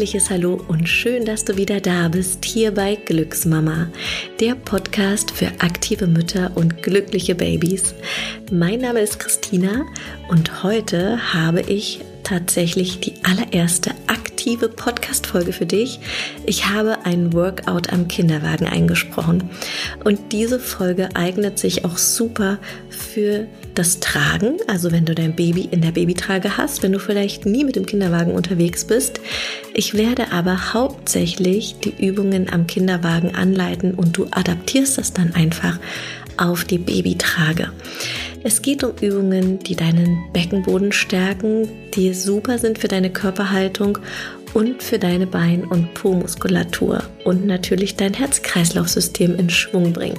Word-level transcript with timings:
herzliches 0.00 0.30
Hallo 0.30 0.58
und 0.66 0.88
schön, 0.88 1.26
dass 1.26 1.44
du 1.44 1.58
wieder 1.58 1.78
da 1.78 2.08
bist 2.08 2.46
hier 2.46 2.72
bei 2.72 2.94
Glücksmama, 2.94 3.88
der 4.40 4.54
Podcast 4.54 5.30
für 5.30 5.48
aktive 5.58 6.06
Mütter 6.06 6.52
und 6.54 6.82
glückliche 6.82 7.34
Babys. 7.34 7.94
Mein 8.50 8.80
Name 8.80 9.00
ist 9.00 9.18
Christina 9.18 9.84
und 10.28 10.62
heute 10.62 11.34
habe 11.34 11.60
ich 11.60 12.00
tatsächlich 12.24 13.00
die 13.00 13.12
allererste 13.24 13.90
aktive 14.06 14.70
Podcast-Folge 14.70 15.52
für 15.52 15.66
dich. 15.66 16.00
Ich 16.46 16.66
habe 16.70 17.04
ein 17.04 17.34
Workout 17.34 17.92
am 17.92 18.08
Kinderwagen 18.08 18.68
eingesprochen 18.68 19.50
und 20.02 20.32
diese 20.32 20.60
Folge 20.60 21.10
eignet 21.12 21.58
sich 21.58 21.84
auch 21.84 21.98
super 21.98 22.58
für 22.88 23.48
das 23.74 24.00
Tragen, 24.00 24.56
also 24.66 24.92
wenn 24.92 25.04
du 25.04 25.14
dein 25.14 25.34
Baby 25.34 25.68
in 25.70 25.80
der 25.80 25.92
Babytrage 25.92 26.56
hast, 26.56 26.82
wenn 26.82 26.92
du 26.92 26.98
vielleicht 26.98 27.46
nie 27.46 27.64
mit 27.64 27.76
dem 27.76 27.86
Kinderwagen 27.86 28.32
unterwegs 28.32 28.84
bist. 28.84 29.20
Ich 29.74 29.94
werde 29.94 30.32
aber 30.32 30.74
hauptsächlich 30.74 31.76
die 31.82 31.94
Übungen 32.04 32.52
am 32.52 32.66
Kinderwagen 32.66 33.34
anleiten 33.34 33.94
und 33.94 34.16
du 34.16 34.26
adaptierst 34.30 34.98
das 34.98 35.12
dann 35.12 35.34
einfach 35.34 35.78
auf 36.36 36.64
die 36.64 36.78
Babytrage. 36.78 37.70
Es 38.42 38.62
geht 38.62 38.82
um 38.82 38.92
Übungen, 39.00 39.58
die 39.58 39.76
deinen 39.76 40.32
Beckenboden 40.32 40.92
stärken, 40.92 41.68
die 41.94 42.14
super 42.14 42.58
sind 42.58 42.78
für 42.78 42.88
deine 42.88 43.10
Körperhaltung 43.10 43.98
und 44.54 44.82
für 44.82 44.98
deine 44.98 45.26
Bein- 45.26 45.64
und 45.64 45.92
Po-Muskulatur 45.94 47.02
und 47.24 47.46
natürlich 47.46 47.96
dein 47.96 48.14
Herz-Kreislauf-System 48.14 49.36
in 49.36 49.50
Schwung 49.50 49.92
bringen. 49.92 50.18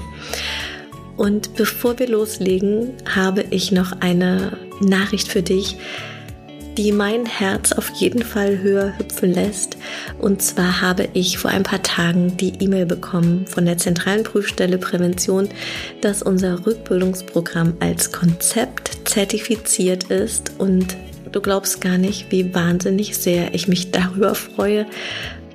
Und 1.21 1.53
bevor 1.53 1.99
wir 1.99 2.07
loslegen, 2.07 2.93
habe 3.05 3.45
ich 3.51 3.71
noch 3.71 3.91
eine 3.99 4.57
Nachricht 4.79 5.27
für 5.27 5.43
dich, 5.43 5.77
die 6.79 6.91
mein 6.91 7.27
Herz 7.27 7.73
auf 7.73 7.91
jeden 7.91 8.23
Fall 8.23 8.57
höher 8.63 8.97
hüpfen 8.97 9.31
lässt. 9.31 9.77
Und 10.17 10.41
zwar 10.41 10.81
habe 10.81 11.09
ich 11.13 11.37
vor 11.37 11.51
ein 11.51 11.61
paar 11.61 11.83
Tagen 11.83 12.37
die 12.37 12.53
E-Mail 12.59 12.87
bekommen 12.87 13.45
von 13.45 13.65
der 13.65 13.77
Zentralen 13.77 14.23
Prüfstelle 14.23 14.79
Prävention, 14.79 15.47
dass 16.01 16.23
unser 16.23 16.65
Rückbildungsprogramm 16.65 17.75
als 17.79 18.11
Konzept 18.11 19.07
zertifiziert 19.07 20.05
ist. 20.05 20.53
Und 20.57 20.97
du 21.31 21.39
glaubst 21.39 21.81
gar 21.81 21.99
nicht, 21.99 22.31
wie 22.31 22.51
wahnsinnig 22.55 23.15
sehr 23.15 23.53
ich 23.53 23.67
mich 23.67 23.91
darüber 23.91 24.33
freue, 24.33 24.87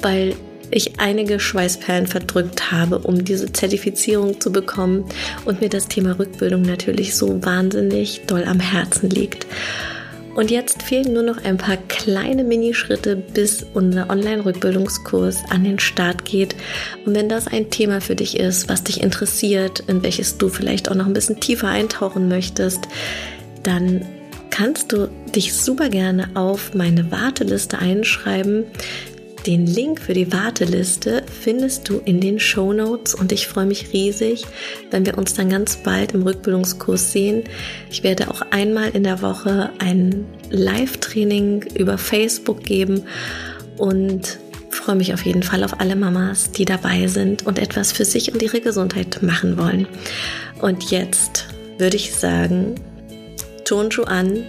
weil 0.01 0.37
ich 0.71 0.99
einige 0.99 1.41
Schweißperlen 1.41 2.07
verdrückt 2.07 2.73
habe, 2.73 2.99
um 2.99 3.25
diese 3.25 3.53
Zertifizierung 3.53 4.41
zu 4.41 4.53
bekommen 4.53 5.05
und 5.45 5.61
mir 5.61 5.69
das 5.69 5.89
Thema 5.89 6.19
Rückbildung 6.19 6.63
natürlich 6.63 7.15
so 7.15 7.43
wahnsinnig 7.45 8.23
doll 8.27 8.45
am 8.45 8.61
Herzen 8.61 9.11
liegt. 9.11 9.47
Und 10.37 10.51
jetzt 10.51 10.83
fehlen 10.83 11.15
nur 11.15 11.23
noch 11.23 11.43
ein 11.43 11.57
paar 11.57 11.79
kleine 11.79 12.45
Minischritte, 12.45 13.17
bis 13.17 13.65
unser 13.73 14.11
Online-Rückbildungskurs 14.11 15.45
an 15.49 15.65
den 15.65 15.79
Start 15.79 16.27
geht. 16.27 16.55
Und 17.07 17.15
wenn 17.15 17.31
das 17.31 17.47
ein 17.47 17.71
Thema 17.71 18.03
für 18.03 18.15
dich 18.15 18.39
ist, 18.39 18.69
was 18.69 18.85
dich 18.85 19.03
interessiert, 19.03 19.83
in 19.87 20.03
welches 20.03 20.37
du 20.37 20.51
vielleicht 20.51 20.91
auch 20.91 20.95
noch 20.95 21.07
ein 21.07 21.15
bisschen 21.15 21.41
tiefer 21.41 21.69
eintauchen 21.69 22.29
möchtest, 22.29 22.87
dann 23.63 24.05
kannst 24.51 24.93
du 24.93 25.09
dich 25.35 25.55
super 25.55 25.89
gerne 25.89 26.29
auf 26.35 26.75
meine 26.75 27.11
Warteliste 27.11 27.79
einschreiben. 27.79 28.65
Den 29.47 29.65
Link 29.65 30.01
für 30.01 30.13
die 30.13 30.33
Warteliste 30.33 31.23
findest 31.27 31.89
du 31.89 31.99
in 32.05 32.21
den 32.21 32.41
Show 32.41 32.73
Notes 32.73 33.15
und 33.15 33.31
ich 33.31 33.47
freue 33.47 33.67
mich 33.67 33.93
riesig, 33.93 34.45
wenn 34.91 35.07
wir 35.07 35.17
uns 35.17 35.35
dann 35.35 35.49
ganz 35.49 35.77
bald 35.77 36.15
im 36.15 36.23
Rückbildungskurs 36.23 37.13
sehen. 37.13 37.45
Ich 37.89 38.03
werde 38.03 38.29
auch 38.29 38.43
einmal 38.51 38.89
in 38.91 39.05
der 39.05 39.23
Woche 39.23 39.71
ein 39.79 40.25
Live-Training 40.51 41.63
über 41.77 41.97
Facebook 41.97 42.65
geben 42.65 43.05
und 43.77 44.41
freue 44.71 44.97
mich 44.97 45.15
auf 45.15 45.25
jeden 45.25 45.45
Fall 45.45 45.63
auf 45.63 45.79
alle 45.79 45.95
Mamas, 45.95 46.51
die 46.51 46.65
dabei 46.65 47.07
sind 47.07 47.47
und 47.47 47.61
etwas 47.61 47.93
für 47.93 48.05
sich 48.05 48.33
und 48.33 48.43
ihre 48.43 48.61
Gesundheit 48.61 49.23
machen 49.23 49.57
wollen. 49.57 49.87
Und 50.61 50.91
jetzt 50.91 51.47
würde 51.79 51.95
ich 51.95 52.13
sagen, 52.17 52.75
Turnschuh 53.65 54.05
an 54.05 54.45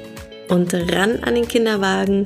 und 0.49 0.73
ran 0.73 1.19
an 1.21 1.35
den 1.35 1.47
Kinderwagen 1.47 2.25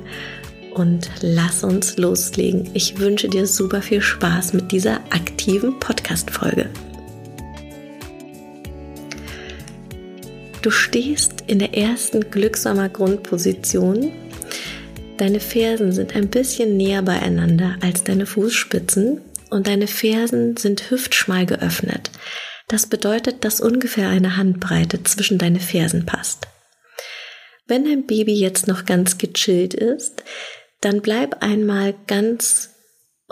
und 0.72 1.10
lass 1.22 1.64
uns 1.64 1.98
loslegen. 1.98 2.70
Ich 2.74 3.00
wünsche 3.00 3.30
dir 3.30 3.46
super 3.46 3.82
viel 3.82 4.02
Spaß 4.02 4.54
mit 4.54 4.72
dieser 4.72 4.96
aktiven 5.10 5.80
Podcast-Folge. 5.80 6.70
Du 10.62 10.70
stehst 10.70 11.44
in 11.48 11.60
der 11.60 11.76
ersten 11.76 12.30
Glücksamer 12.30 12.90
Grundposition. 12.90 14.12
Deine 15.18 15.40
Fersen 15.40 15.92
sind 15.92 16.16
ein 16.16 16.30
bisschen 16.30 16.78
näher 16.78 17.02
beieinander 17.02 17.78
als 17.82 18.04
deine 18.04 18.26
Fußspitzen 18.26 19.22
und 19.50 19.68
deine 19.68 19.88
Fersen 19.88 20.58
sind 20.58 20.90
hüftschmal 20.92 21.46
geöffnet. 21.46 22.12
Das 22.68 22.88
bedeutet, 22.88 23.44
dass 23.44 23.60
ungefähr 23.60 24.10
eine 24.10 24.38
Handbreite 24.38 25.04
zwischen 25.04 25.38
deine 25.38 25.60
Fersen 25.60 26.06
passt. 26.06 26.48
Wenn 27.68 27.86
dein 27.86 28.06
Baby 28.06 28.34
jetzt 28.34 28.68
noch 28.68 28.86
ganz 28.86 29.18
gechillt 29.18 29.74
ist, 29.74 30.24
dann 30.82 31.02
bleib 31.02 31.42
einmal 31.42 31.96
ganz 32.08 32.72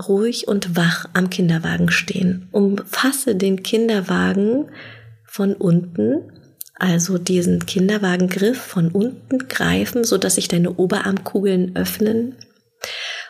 ruhig 0.08 0.48
und 0.48 0.76
wach 0.78 1.06
am 1.14 1.30
Kinderwagen 1.30 1.92
stehen. 1.92 2.48
Umfasse 2.52 3.36
den 3.36 3.64
Kinderwagen 3.64 4.72
von 5.26 5.56
unten, 5.56 6.32
also 6.76 7.18
diesen 7.18 7.66
Kinderwagengriff 7.66 8.58
von 8.58 8.90
unten 8.90 9.48
greifen, 9.50 10.04
so 10.04 10.18
dass 10.18 10.36
sich 10.36 10.48
deine 10.48 10.76
Oberarmkugeln 10.76 11.76
öffnen. 11.76 12.36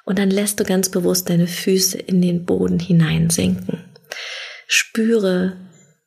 Und 0.06 0.20
dann 0.20 0.30
lässt 0.30 0.60
du 0.60 0.64
ganz 0.64 0.90
bewusst 0.90 1.30
deine 1.30 1.48
Füße 1.48 1.98
in 1.98 2.22
den 2.22 2.46
Boden 2.46 2.80
hineinsinken. 2.80 3.84
Spüre 4.68 5.58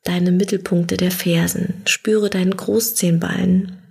deine 0.03 0.31
Mittelpunkte 0.31 0.97
der 0.97 1.11
Fersen. 1.11 1.81
Spüre 1.85 2.29
deinen 2.29 2.55
Großzehenballen. 2.55 3.82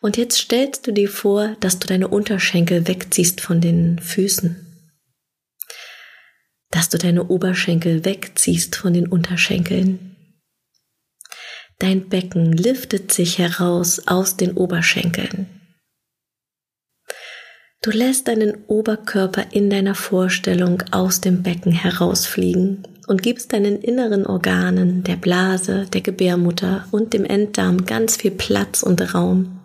Und 0.00 0.16
jetzt 0.16 0.38
stellst 0.38 0.86
du 0.86 0.92
dir 0.92 1.08
vor, 1.08 1.56
dass 1.60 1.78
du 1.78 1.86
deine 1.86 2.08
Unterschenkel 2.08 2.86
wegziehst 2.86 3.40
von 3.40 3.60
den 3.60 3.98
Füßen. 3.98 4.64
Dass 6.70 6.88
du 6.88 6.98
deine 6.98 7.24
Oberschenkel 7.24 8.04
wegziehst 8.04 8.76
von 8.76 8.92
den 8.92 9.08
Unterschenkeln. 9.08 10.16
Dein 11.78 12.08
Becken 12.08 12.52
liftet 12.52 13.12
sich 13.12 13.38
heraus 13.38 14.06
aus 14.06 14.36
den 14.36 14.54
Oberschenkeln. 14.54 15.46
Du 17.80 17.92
lässt 17.92 18.26
deinen 18.26 18.64
Oberkörper 18.66 19.46
in 19.52 19.70
deiner 19.70 19.94
Vorstellung 19.94 20.82
aus 20.90 21.20
dem 21.20 21.44
Becken 21.44 21.70
herausfliegen 21.70 22.82
und 23.06 23.22
gibst 23.22 23.52
deinen 23.52 23.80
inneren 23.80 24.26
Organen, 24.26 25.04
der 25.04 25.14
Blase, 25.14 25.86
der 25.92 26.00
Gebärmutter 26.00 26.86
und 26.90 27.12
dem 27.12 27.24
Enddarm 27.24 27.86
ganz 27.86 28.16
viel 28.16 28.32
Platz 28.32 28.82
und 28.82 29.14
Raum. 29.14 29.57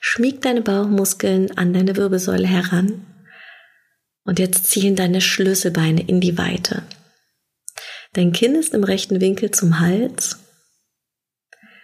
Schmieg 0.00 0.42
deine 0.42 0.62
Bauchmuskeln 0.62 1.56
an 1.56 1.72
deine 1.72 1.96
Wirbelsäule 1.96 2.46
heran 2.46 3.04
und 4.24 4.38
jetzt 4.38 4.66
ziehen 4.66 4.96
deine 4.96 5.20
Schlüsselbeine 5.20 6.06
in 6.06 6.20
die 6.20 6.38
Weite. 6.38 6.82
Dein 8.12 8.32
Kinn 8.32 8.54
ist 8.54 8.74
im 8.74 8.84
rechten 8.84 9.20
Winkel 9.20 9.50
zum 9.50 9.80
Hals. 9.80 10.38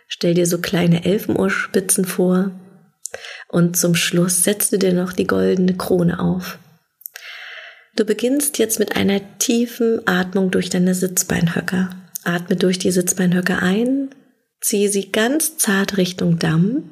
Stell 0.08 0.34
dir 0.34 0.46
so 0.46 0.58
kleine 0.58 1.04
Elfenohrspitzen 1.04 2.04
vor 2.04 2.52
und 3.48 3.76
zum 3.76 3.94
Schluss 3.94 4.44
setzt 4.44 4.72
du 4.72 4.78
dir 4.78 4.92
noch 4.92 5.12
die 5.12 5.26
goldene 5.26 5.76
Krone 5.76 6.20
auf. 6.20 6.58
Du 7.96 8.04
beginnst 8.04 8.58
jetzt 8.58 8.78
mit 8.78 8.96
einer 8.96 9.38
tiefen 9.38 10.06
Atmung 10.06 10.50
durch 10.50 10.68
deine 10.68 10.94
Sitzbeinhöcker. 10.94 11.90
Atme 12.24 12.56
durch 12.56 12.78
die 12.78 12.90
Sitzbeinhöcker 12.90 13.62
ein, 13.62 14.10
ziehe 14.60 14.88
sie 14.88 15.12
ganz 15.12 15.58
zart 15.58 15.96
Richtung 15.96 16.38
Damm 16.38 16.90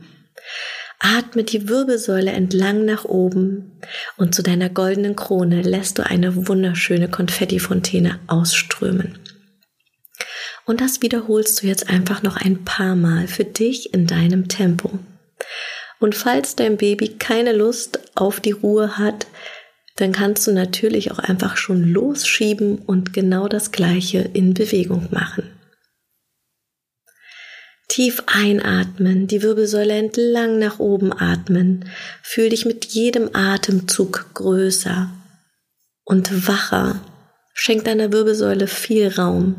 Atme 0.98 1.42
die 1.42 1.68
Wirbelsäule 1.68 2.30
entlang 2.30 2.84
nach 2.84 3.04
oben 3.04 3.72
und 4.16 4.34
zu 4.34 4.42
deiner 4.42 4.68
goldenen 4.68 5.16
Krone 5.16 5.62
lässt 5.62 5.98
du 5.98 6.06
eine 6.06 6.46
wunderschöne 6.46 7.08
Konfettifontäne 7.08 8.20
ausströmen. 8.28 9.18
Und 10.64 10.80
das 10.80 11.02
wiederholst 11.02 11.62
du 11.62 11.66
jetzt 11.66 11.90
einfach 11.90 12.22
noch 12.22 12.36
ein 12.36 12.64
paar 12.64 12.94
Mal 12.94 13.26
für 13.26 13.44
dich 13.44 13.92
in 13.92 14.06
deinem 14.06 14.46
Tempo. 14.46 14.98
Und 15.98 16.14
falls 16.14 16.54
dein 16.56 16.76
Baby 16.76 17.16
keine 17.18 17.52
Lust 17.52 18.00
auf 18.14 18.40
die 18.40 18.52
Ruhe 18.52 18.96
hat, 18.96 19.26
dann 19.96 20.12
kannst 20.12 20.46
du 20.46 20.52
natürlich 20.52 21.10
auch 21.10 21.18
einfach 21.18 21.56
schon 21.56 21.84
losschieben 21.84 22.78
und 22.78 23.12
genau 23.12 23.48
das 23.48 23.72
gleiche 23.72 24.18
in 24.18 24.54
Bewegung 24.54 25.08
machen. 25.10 25.50
Tief 27.92 28.22
einatmen, 28.24 29.26
die 29.26 29.42
Wirbelsäule 29.42 29.92
entlang 29.92 30.58
nach 30.58 30.78
oben 30.78 31.12
atmen. 31.12 31.90
Fühl 32.22 32.48
dich 32.48 32.64
mit 32.64 32.86
jedem 32.86 33.28
Atemzug 33.34 34.30
größer 34.32 35.10
und 36.02 36.48
wacher. 36.48 37.02
Schenk 37.52 37.84
deiner 37.84 38.10
Wirbelsäule 38.10 38.66
viel 38.66 39.08
Raum. 39.08 39.56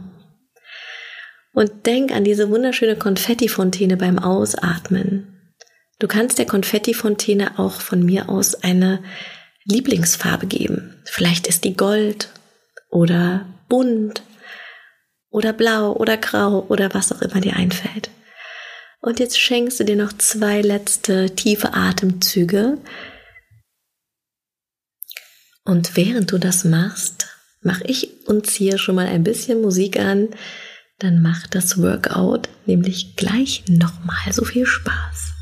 Und 1.54 1.86
denk 1.86 2.12
an 2.12 2.24
diese 2.24 2.50
wunderschöne 2.50 2.96
Konfettifontäne 2.96 3.98
beim 3.98 4.18
Ausatmen. 4.18 5.40
Du 6.00 6.08
kannst 6.08 6.40
der 6.40 6.48
Konfettifontäne 6.48 7.60
auch 7.60 7.82
von 7.82 8.04
mir 8.04 8.30
aus 8.30 8.56
eine 8.56 9.04
Lieblingsfarbe 9.66 10.48
geben. 10.48 11.04
Vielleicht 11.06 11.46
ist 11.46 11.66
die 11.66 11.78
Gold 11.78 12.30
oder 12.90 13.46
bunt 13.70 14.24
oder 15.30 15.54
blau 15.54 15.94
oder 15.94 16.18
grau 16.18 16.66
oder 16.70 16.96
was 16.96 17.12
auch 17.12 17.22
immer 17.22 17.40
dir 17.40 17.56
einfällt. 17.56 18.10
Und 19.04 19.20
jetzt 19.20 19.38
schenkst 19.38 19.82
du 19.82 19.84
dir 19.84 19.98
noch 19.98 20.14
zwei 20.14 20.62
letzte 20.62 21.36
tiefe 21.36 21.74
Atemzüge. 21.74 22.78
Und 25.66 25.98
während 25.98 26.32
du 26.32 26.38
das 26.38 26.64
machst, 26.64 27.28
mache 27.62 27.84
ich 27.86 28.26
uns 28.28 28.54
hier 28.54 28.78
schon 28.78 28.96
mal 28.96 29.08
ein 29.08 29.26
bisschen 29.26 29.62
Musik 29.62 30.00
an. 30.00 30.30
Dann 31.00 31.22
macht 31.22 31.54
das 31.54 31.82
Workout 31.82 32.48
nämlich 32.66 33.18
gleich 33.18 33.66
nochmal 33.68 34.32
so 34.32 34.46
viel 34.46 34.66
Spaß. 34.66 35.34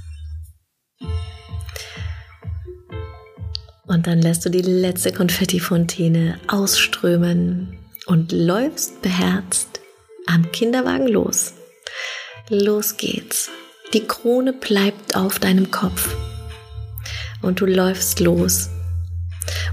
Und 3.85 4.07
dann 4.07 4.23
lässt 4.23 4.43
du 4.43 4.49
die 4.49 4.63
letzte 4.63 5.11
Konfettifontäne 5.11 6.39
ausströmen 6.47 7.77
und 8.07 8.31
läufst 8.31 9.03
beherzt 9.03 9.81
am 10.25 10.51
Kinderwagen 10.51 11.07
los. 11.07 11.53
Los 12.53 12.97
geht's. 12.97 13.49
Die 13.93 14.05
Krone 14.05 14.51
bleibt 14.51 15.15
auf 15.15 15.39
deinem 15.39 15.71
Kopf. 15.71 16.13
Und 17.41 17.61
du 17.61 17.65
läufst 17.65 18.19
los. 18.19 18.69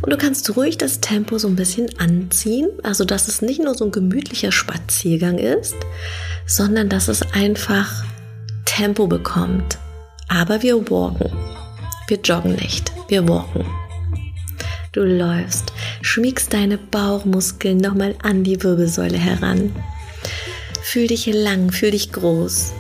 Und 0.00 0.12
du 0.12 0.16
kannst 0.16 0.56
ruhig 0.56 0.78
das 0.78 1.00
Tempo 1.00 1.38
so 1.38 1.48
ein 1.48 1.56
bisschen 1.56 1.88
anziehen, 1.98 2.68
also 2.84 3.04
dass 3.04 3.26
es 3.26 3.42
nicht 3.42 3.60
nur 3.60 3.74
so 3.74 3.86
ein 3.86 3.90
gemütlicher 3.90 4.52
Spaziergang 4.52 5.38
ist, 5.38 5.74
sondern 6.46 6.88
dass 6.88 7.08
es 7.08 7.22
einfach 7.32 8.04
Tempo 8.64 9.08
bekommt. 9.08 9.78
Aber 10.28 10.62
wir 10.62 10.88
walken. 10.88 11.32
Wir 12.06 12.20
joggen 12.20 12.54
nicht, 12.54 12.92
wir 13.08 13.28
walken. 13.28 13.66
Du 14.92 15.02
läufst, 15.02 15.72
schmiegst 16.00 16.52
deine 16.52 16.78
Bauchmuskeln 16.78 17.78
nochmal 17.78 18.14
an 18.22 18.44
die 18.44 18.62
Wirbelsäule 18.62 19.18
heran. 19.18 19.74
Fühl 20.90 21.06
dich 21.06 21.26
lang, 21.26 21.70
fühl 21.70 21.90
dich 21.90 22.12
groß. 22.12 22.72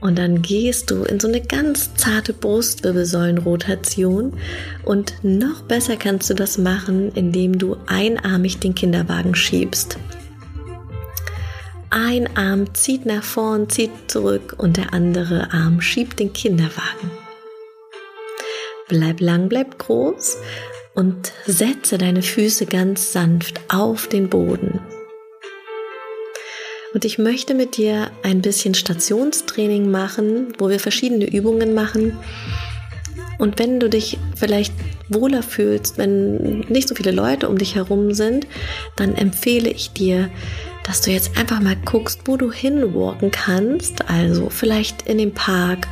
Und 0.00 0.16
dann 0.16 0.40
gehst 0.40 0.90
du 0.90 1.04
in 1.04 1.20
so 1.20 1.28
eine 1.28 1.42
ganz 1.42 1.96
zarte 1.96 2.32
Brustwirbelsäulenrotation 2.32 4.32
und 4.86 5.22
noch 5.22 5.64
besser 5.64 5.98
kannst 5.98 6.30
du 6.30 6.34
das 6.34 6.56
machen, 6.56 7.12
indem 7.12 7.58
du 7.58 7.76
einarmig 7.86 8.58
den 8.58 8.74
Kinderwagen 8.74 9.34
schiebst. 9.34 9.98
Ein 11.90 12.34
Arm 12.38 12.74
zieht 12.74 13.04
nach 13.04 13.22
vorn, 13.22 13.68
zieht 13.68 13.90
zurück 14.06 14.54
und 14.56 14.78
der 14.78 14.94
andere 14.94 15.52
Arm 15.52 15.82
schiebt 15.82 16.20
den 16.20 16.32
Kinderwagen. 16.32 17.10
Bleib 18.88 19.20
lang, 19.20 19.50
bleib 19.50 19.78
groß 19.78 20.38
und 20.94 21.34
setze 21.44 21.98
deine 21.98 22.22
Füße 22.22 22.64
ganz 22.64 23.12
sanft 23.12 23.60
auf 23.68 24.06
den 24.06 24.30
Boden. 24.30 24.80
Und 26.94 27.04
ich 27.04 27.18
möchte 27.18 27.54
mit 27.54 27.76
dir 27.76 28.10
ein 28.22 28.40
bisschen 28.40 28.74
Stationstraining 28.74 29.90
machen, 29.90 30.54
wo 30.58 30.70
wir 30.70 30.80
verschiedene 30.80 31.30
Übungen 31.30 31.74
machen. 31.74 32.18
Und 33.38 33.58
wenn 33.58 33.78
du 33.78 33.88
dich 33.88 34.18
vielleicht 34.36 34.72
wohler 35.08 35.42
fühlst, 35.42 35.98
wenn 35.98 36.60
nicht 36.60 36.88
so 36.88 36.94
viele 36.94 37.12
Leute 37.12 37.48
um 37.48 37.58
dich 37.58 37.74
herum 37.74 38.14
sind, 38.14 38.46
dann 38.96 39.14
empfehle 39.14 39.70
ich 39.70 39.92
dir, 39.92 40.30
dass 40.84 41.02
du 41.02 41.10
jetzt 41.10 41.36
einfach 41.38 41.60
mal 41.60 41.76
guckst, 41.84 42.22
wo 42.24 42.36
du 42.36 42.50
hinwalken 42.50 43.30
kannst. 43.30 44.08
Also 44.08 44.48
vielleicht 44.48 45.02
in 45.02 45.18
den 45.18 45.34
Park 45.34 45.86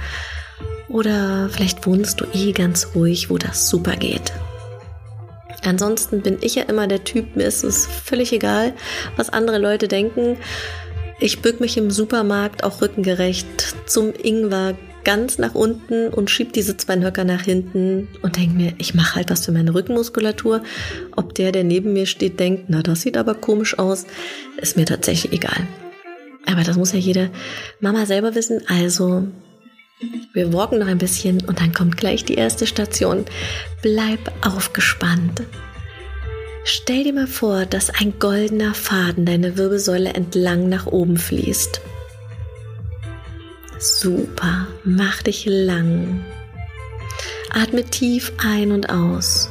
oder 0.89 1.51
vielleicht 1.51 1.87
wohnst 1.87 2.21
du 2.21 2.25
eh 2.33 2.53
ganz 2.53 2.89
ruhig, 2.95 3.29
wo 3.29 3.37
das 3.37 3.69
super 3.69 3.97
geht. 3.97 4.33
Ansonsten 5.65 6.23
bin 6.23 6.39
ich 6.41 6.55
ja 6.55 6.63
immer 6.65 6.87
der 6.87 7.05
Typ, 7.05 7.37
mir 7.37 7.45
ist 7.45 7.65
es 7.65 7.87
völlig 7.87 8.33
egal, 8.33 8.73
was 9.17 9.31
andere 9.31 9.59
Leute 9.59 9.89
denken. 9.89 10.39
Ich 11.19 11.41
bück 11.41 11.61
mich 11.61 11.77
im 11.79 11.91
Supermarkt 11.91 12.63
auch 12.63 12.83
rückengerecht 12.83 13.75
zum 13.87 14.13
Ingwer 14.13 14.77
ganz 15.03 15.39
nach 15.39 15.55
unten 15.55 16.09
und 16.09 16.31
schieb 16.31 16.53
diese 16.53 16.77
zwei 16.77 17.01
Höcker 17.01 17.25
nach 17.25 17.43
hinten 17.43 18.09
und 18.23 18.37
denke 18.37 18.57
mir, 18.57 18.75
ich 18.79 18.93
mache 18.93 19.15
halt 19.15 19.31
was 19.31 19.47
für 19.47 19.53
meine 19.53 19.73
Rückenmuskulatur. 19.73 20.63
Ob 21.15 21.35
der, 21.35 21.53
der 21.53 21.65
neben 21.65 21.93
mir 21.93 22.07
steht, 22.07 22.41
denkt, 22.41 22.65
na, 22.69 22.83
das 22.83 23.03
sieht 23.03 23.17
aber 23.17 23.35
komisch 23.35 23.79
aus, 23.79 24.05
ist 24.57 24.77
mir 24.77 24.85
tatsächlich 24.85 25.33
egal. 25.33 25.67
Aber 26.45 26.65
das 26.65 26.77
muss 26.77 26.93
ja 26.93 26.99
jede 26.99 27.31
Mama 27.81 28.05
selber 28.05 28.35
wissen. 28.35 28.63
Also 28.67 29.27
wir 30.35 30.53
walken 30.53 30.81
noch 30.81 30.87
ein 30.87 30.99
bisschen 30.99 31.41
und 31.47 31.61
dann 31.61 31.73
kommt 31.73 31.97
gleich 31.97 32.25
die 32.25 32.35
erste 32.35 32.67
Station. 32.67 33.25
Bleib 33.83 34.33
aufgespannt. 34.45 35.43
Stell 36.69 37.05
dir 37.05 37.13
mal 37.13 37.29
vor, 37.29 37.65
dass 37.65 37.91
ein 37.91 38.19
goldener 38.19 38.75
Faden 38.75 39.25
deine 39.25 39.57
Wirbelsäule 39.57 40.15
entlang 40.15 40.69
nach 40.69 40.87
oben 40.87 41.17
fließt. 41.17 41.81
Super, 43.79 44.67
mach 44.83 45.23
dich 45.23 45.47
lang. 45.47 46.25
Atme 47.51 47.85
tief 47.85 48.33
ein 48.45 48.73
und 48.73 48.91
aus. 48.91 49.49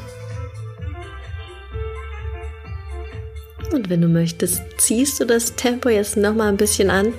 Und 3.71 3.89
wenn 3.89 4.01
du 4.01 4.09
möchtest, 4.09 4.61
ziehst 4.77 5.17
du 5.21 5.25
das 5.25 5.55
Tempo 5.55 5.87
jetzt 5.87 6.17
noch 6.17 6.35
mal 6.35 6.49
ein 6.49 6.57
bisschen 6.57 6.89
an. 6.89 7.13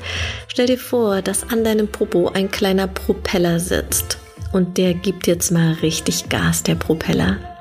Stell 0.49 0.67
dir 0.67 0.79
vor, 0.79 1.23
dass 1.23 1.49
an 1.49 1.65
deinem 1.65 1.89
Popo 1.89 2.29
ein 2.29 2.51
kleiner 2.51 2.87
Propeller 2.87 3.61
sitzt. 3.61 4.19
Und 4.53 4.77
der 4.77 4.93
gibt 4.93 5.27
jetzt 5.27 5.51
mal 5.51 5.73
richtig 5.81 6.29
Gas, 6.29 6.63
der 6.63 6.75
Propeller. 6.75 7.56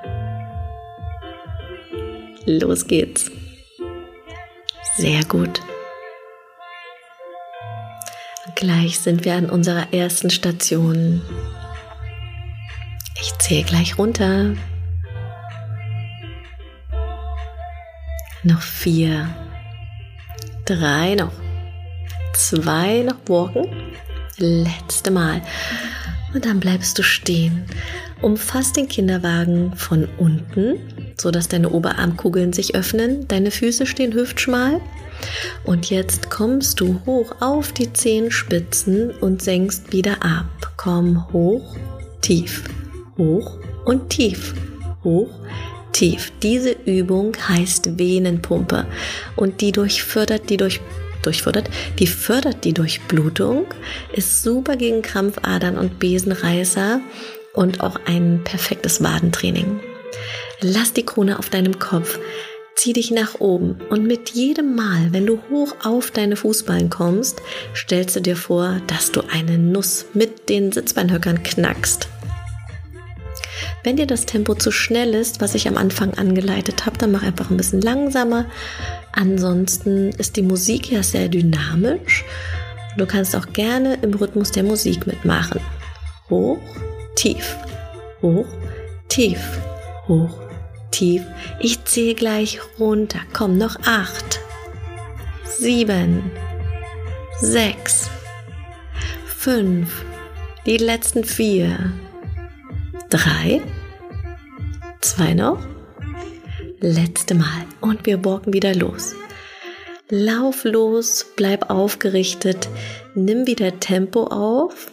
Los 2.45 2.85
geht's. 2.85 3.31
Sehr 4.97 5.23
gut. 5.25 5.61
Gleich 8.55 8.99
sind 8.99 9.25
wir 9.25 9.33
an 9.33 9.49
unserer 9.49 9.91
ersten 9.91 10.29
Station. 10.29 11.21
Ich 13.19 13.33
zähle 13.39 13.63
gleich 13.63 13.97
runter. 13.97 14.55
Noch 18.43 18.61
vier. 18.61 19.27
Drei 20.65 21.15
noch. 21.15 21.33
Zwei 22.33 23.01
noch 23.01 23.17
walken. 23.27 23.67
Letzte 24.37 25.09
Mal. 25.09 25.41
Und 26.33 26.45
dann 26.45 26.59
bleibst 26.59 26.97
du 26.99 27.03
stehen. 27.03 27.65
Umfass 28.21 28.71
den 28.71 28.87
Kinderwagen 28.87 29.75
von 29.75 30.07
unten, 30.17 30.77
sodass 31.17 31.47
deine 31.47 31.69
Oberarmkugeln 31.69 32.53
sich 32.53 32.75
öffnen. 32.75 33.27
Deine 33.27 33.51
Füße 33.51 33.85
stehen 33.85 34.13
hüftschmal. 34.13 34.81
Und 35.63 35.89
jetzt 35.89 36.29
kommst 36.29 36.79
du 36.79 37.01
hoch 37.05 37.35
auf 37.39 37.71
die 37.71 37.91
Zehenspitzen 37.93 39.11
und 39.11 39.41
senkst 39.41 39.91
wieder 39.91 40.23
ab. 40.23 40.73
Komm 40.77 41.31
hoch, 41.31 41.75
tief, 42.21 42.63
hoch 43.17 43.57
und 43.85 44.09
tief, 44.09 44.53
hoch, 45.03 45.29
tief. 45.93 46.31
Diese 46.43 46.71
Übung 46.85 47.35
heißt 47.47 47.97
Venenpumpe 47.97 48.85
und 49.35 49.61
die 49.61 49.71
durchfördert 49.71 50.49
die 50.49 50.57
durch 50.57 50.81
durchfördert, 51.21 51.71
die 51.97 52.05
fördert 52.05 52.63
die 52.65 52.73
Durchblutung, 52.73 53.65
ist 54.13 54.43
super 54.43 54.75
gegen 54.75 55.01
Krampfadern 55.01 55.75
und 55.75 55.97
Besenreißer 55.97 57.01
und 57.53 57.81
auch 57.81 57.99
ein 58.05 58.41
perfektes 58.43 59.01
Wadentraining. 59.01 59.79
Lass 60.61 60.93
die 60.93 61.05
Krone 61.05 61.37
auf 61.39 61.49
deinem 61.49 61.79
Kopf, 61.79 62.19
zieh 62.75 62.93
dich 62.93 63.11
nach 63.11 63.39
oben 63.39 63.79
und 63.89 64.05
mit 64.05 64.31
jedem 64.31 64.75
Mal, 64.75 65.11
wenn 65.11 65.25
du 65.25 65.39
hoch 65.49 65.75
auf 65.83 66.11
deine 66.11 66.35
Fußballen 66.35 66.89
kommst, 66.89 67.41
stellst 67.75 68.15
du 68.15 68.21
dir 68.21 68.35
vor, 68.35 68.81
dass 68.87 69.11
du 69.11 69.21
eine 69.21 69.57
Nuss 69.57 70.05
mit 70.13 70.49
den 70.49 70.71
Sitzbeinhöckern 70.71 71.43
knackst. 71.43 72.07
Wenn 73.83 73.97
dir 73.97 74.07
das 74.07 74.25
Tempo 74.25 74.55
zu 74.55 74.71
schnell 74.71 75.13
ist, 75.13 75.41
was 75.41 75.53
ich 75.53 75.67
am 75.67 75.77
Anfang 75.77 76.15
angeleitet 76.15 76.85
habe, 76.85 76.97
dann 76.97 77.11
mach 77.11 77.21
einfach 77.21 77.51
ein 77.51 77.57
bisschen 77.57 77.81
langsamer. 77.81 78.45
Ansonsten 79.11 80.09
ist 80.09 80.37
die 80.37 80.41
Musik 80.41 80.91
ja 80.91 81.03
sehr 81.03 81.29
dynamisch. 81.29 82.25
Du 82.97 83.05
kannst 83.05 83.35
auch 83.35 83.53
gerne 83.53 83.99
im 84.01 84.13
Rhythmus 84.13 84.51
der 84.51 84.63
Musik 84.63 85.05
mitmachen. 85.05 85.61
Hoch, 86.29 86.57
tief, 87.15 87.57
hoch, 88.23 88.47
tief, 89.07 89.39
hoch, 90.07 90.44
tief. 90.95 91.23
Ich 91.59 91.83
zähle 91.83 92.15
gleich 92.15 92.59
runter. 92.79 93.19
Komm, 93.33 93.57
noch 93.57 93.75
acht, 93.85 94.39
sieben, 95.57 96.31
sechs, 97.39 98.09
fünf, 99.25 100.05
die 100.65 100.77
letzten 100.77 101.23
vier, 101.23 101.93
Drei, 103.09 103.61
zwei 104.99 105.33
noch, 105.35 105.59
letzte 106.79 107.35
Mal. 107.35 107.65
Und 107.79 108.05
wir 108.05 108.25
walken 108.25 108.51
wieder 108.51 108.73
los. 108.73 109.15
Lauf 110.09 110.63
los, 110.63 111.25
bleib 111.35 111.69
aufgerichtet, 111.69 112.67
nimm 113.13 113.47
wieder 113.47 113.79
Tempo 113.79 114.25
auf 114.25 114.91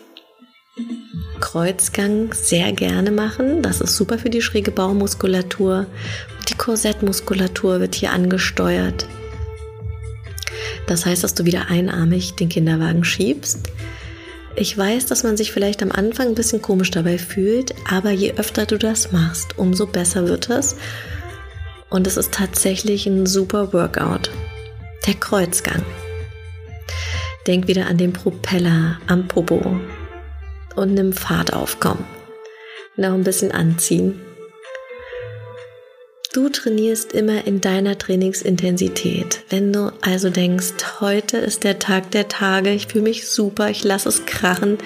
Kreuzgang 1.40 2.32
sehr 2.32 2.72
gerne 2.72 3.10
machen. 3.10 3.62
Das 3.62 3.80
ist 3.80 3.96
super 3.96 4.18
für 4.18 4.30
die 4.30 4.40
schräge 4.40 4.70
Bauchmuskulatur. 4.70 5.86
Die 6.48 6.54
Korsettmuskulatur 6.54 7.80
wird 7.80 7.94
hier 7.94 8.12
angesteuert. 8.12 9.06
Das 10.86 11.04
heißt, 11.04 11.24
dass 11.24 11.34
du 11.34 11.44
wieder 11.44 11.68
einarmig 11.68 12.34
den 12.34 12.48
Kinderwagen 12.48 13.04
schiebst. 13.04 13.68
Ich 14.56 14.76
weiß, 14.76 15.06
dass 15.06 15.24
man 15.24 15.36
sich 15.36 15.52
vielleicht 15.52 15.82
am 15.82 15.92
Anfang 15.92 16.28
ein 16.28 16.34
bisschen 16.34 16.62
komisch 16.62 16.90
dabei 16.90 17.18
fühlt, 17.18 17.74
aber 17.90 18.10
je 18.10 18.34
öfter 18.34 18.66
du 18.66 18.78
das 18.78 19.12
machst, 19.12 19.58
umso 19.58 19.86
besser 19.86 20.28
wird 20.28 20.50
es. 20.50 20.76
Und 21.88 22.06
es 22.06 22.16
ist 22.16 22.32
tatsächlich 22.32 23.06
ein 23.06 23.26
super 23.26 23.72
Workout. 23.72 24.30
Der 25.06 25.14
Kreuzgang. 25.14 25.82
Denk 27.46 27.66
wieder 27.66 27.86
an 27.86 27.98
den 27.98 28.12
Propeller 28.12 28.98
am 29.06 29.26
Popo 29.26 29.80
und 30.76 30.94
nimm 30.94 31.12
Fahrt 31.12 31.52
auf, 31.52 31.78
komm. 31.80 32.04
Noch 32.96 33.14
ein 33.14 33.24
bisschen 33.24 33.52
anziehen. 33.52 34.20
Du 36.32 36.48
trainierst 36.48 37.12
immer 37.12 37.46
in 37.46 37.60
deiner 37.60 37.98
Trainingsintensität. 37.98 39.44
Wenn 39.50 39.70
du 39.70 39.92
also 40.00 40.30
denkst, 40.30 41.00
heute 41.00 41.36
ist 41.36 41.62
der 41.62 41.78
Tag 41.78 42.10
der 42.12 42.28
Tage, 42.28 42.70
ich 42.70 42.86
fühle 42.86 43.04
mich 43.04 43.28
super, 43.28 43.68
ich 43.68 43.84
lasse 43.84 44.08
es 44.08 44.24
krachen, 44.24 44.78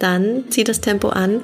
dann 0.00 0.46
zieh 0.50 0.64
das 0.64 0.80
Tempo 0.80 1.10
an. 1.10 1.42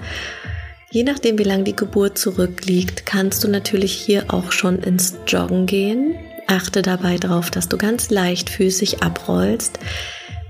Je 0.90 1.05
nachdem, 1.05 1.38
wie 1.38 1.45
lange 1.45 1.62
die 1.62 1.76
Geburt 1.76 2.19
zurückliegt, 2.19 3.07
kannst 3.07 3.45
du 3.45 3.49
natürlich 3.49 3.93
hier 3.93 4.25
auch 4.35 4.50
schon 4.50 4.81
ins 4.83 5.16
Joggen 5.28 5.66
gehen. 5.66 6.16
Achte 6.49 6.83
dabei 6.83 7.16
darauf, 7.16 7.50
dass 7.50 7.69
du 7.69 7.76
ganz 7.76 8.11
leichtfüßig 8.11 9.02
abrollst, 9.05 9.78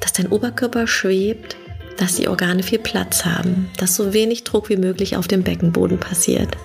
dass 0.01 0.15
dein 0.15 0.29
Oberkörper 0.29 0.87
schwebt 0.87 1.57
dass 1.97 2.17
die 2.17 2.29
Organe 2.29 2.63
viel 2.63 2.79
Platz 2.79 3.25
haben, 3.25 3.71
dass 3.79 3.97
so 3.97 4.13
wenig 4.13 4.45
Druck 4.45 4.69
wie 4.69 4.77
möglich 4.77 5.17
auf 5.17 5.29
dem 5.29 5.43
Beckenboden 5.43 5.99
passiert. 5.99 6.57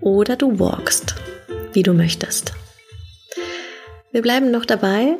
Oder 0.00 0.36
du 0.36 0.58
walkst, 0.58 1.14
wie 1.72 1.82
du 1.82 1.92
möchtest. 1.92 2.54
Wir 4.10 4.22
bleiben 4.22 4.50
noch 4.50 4.64
dabei 4.64 5.16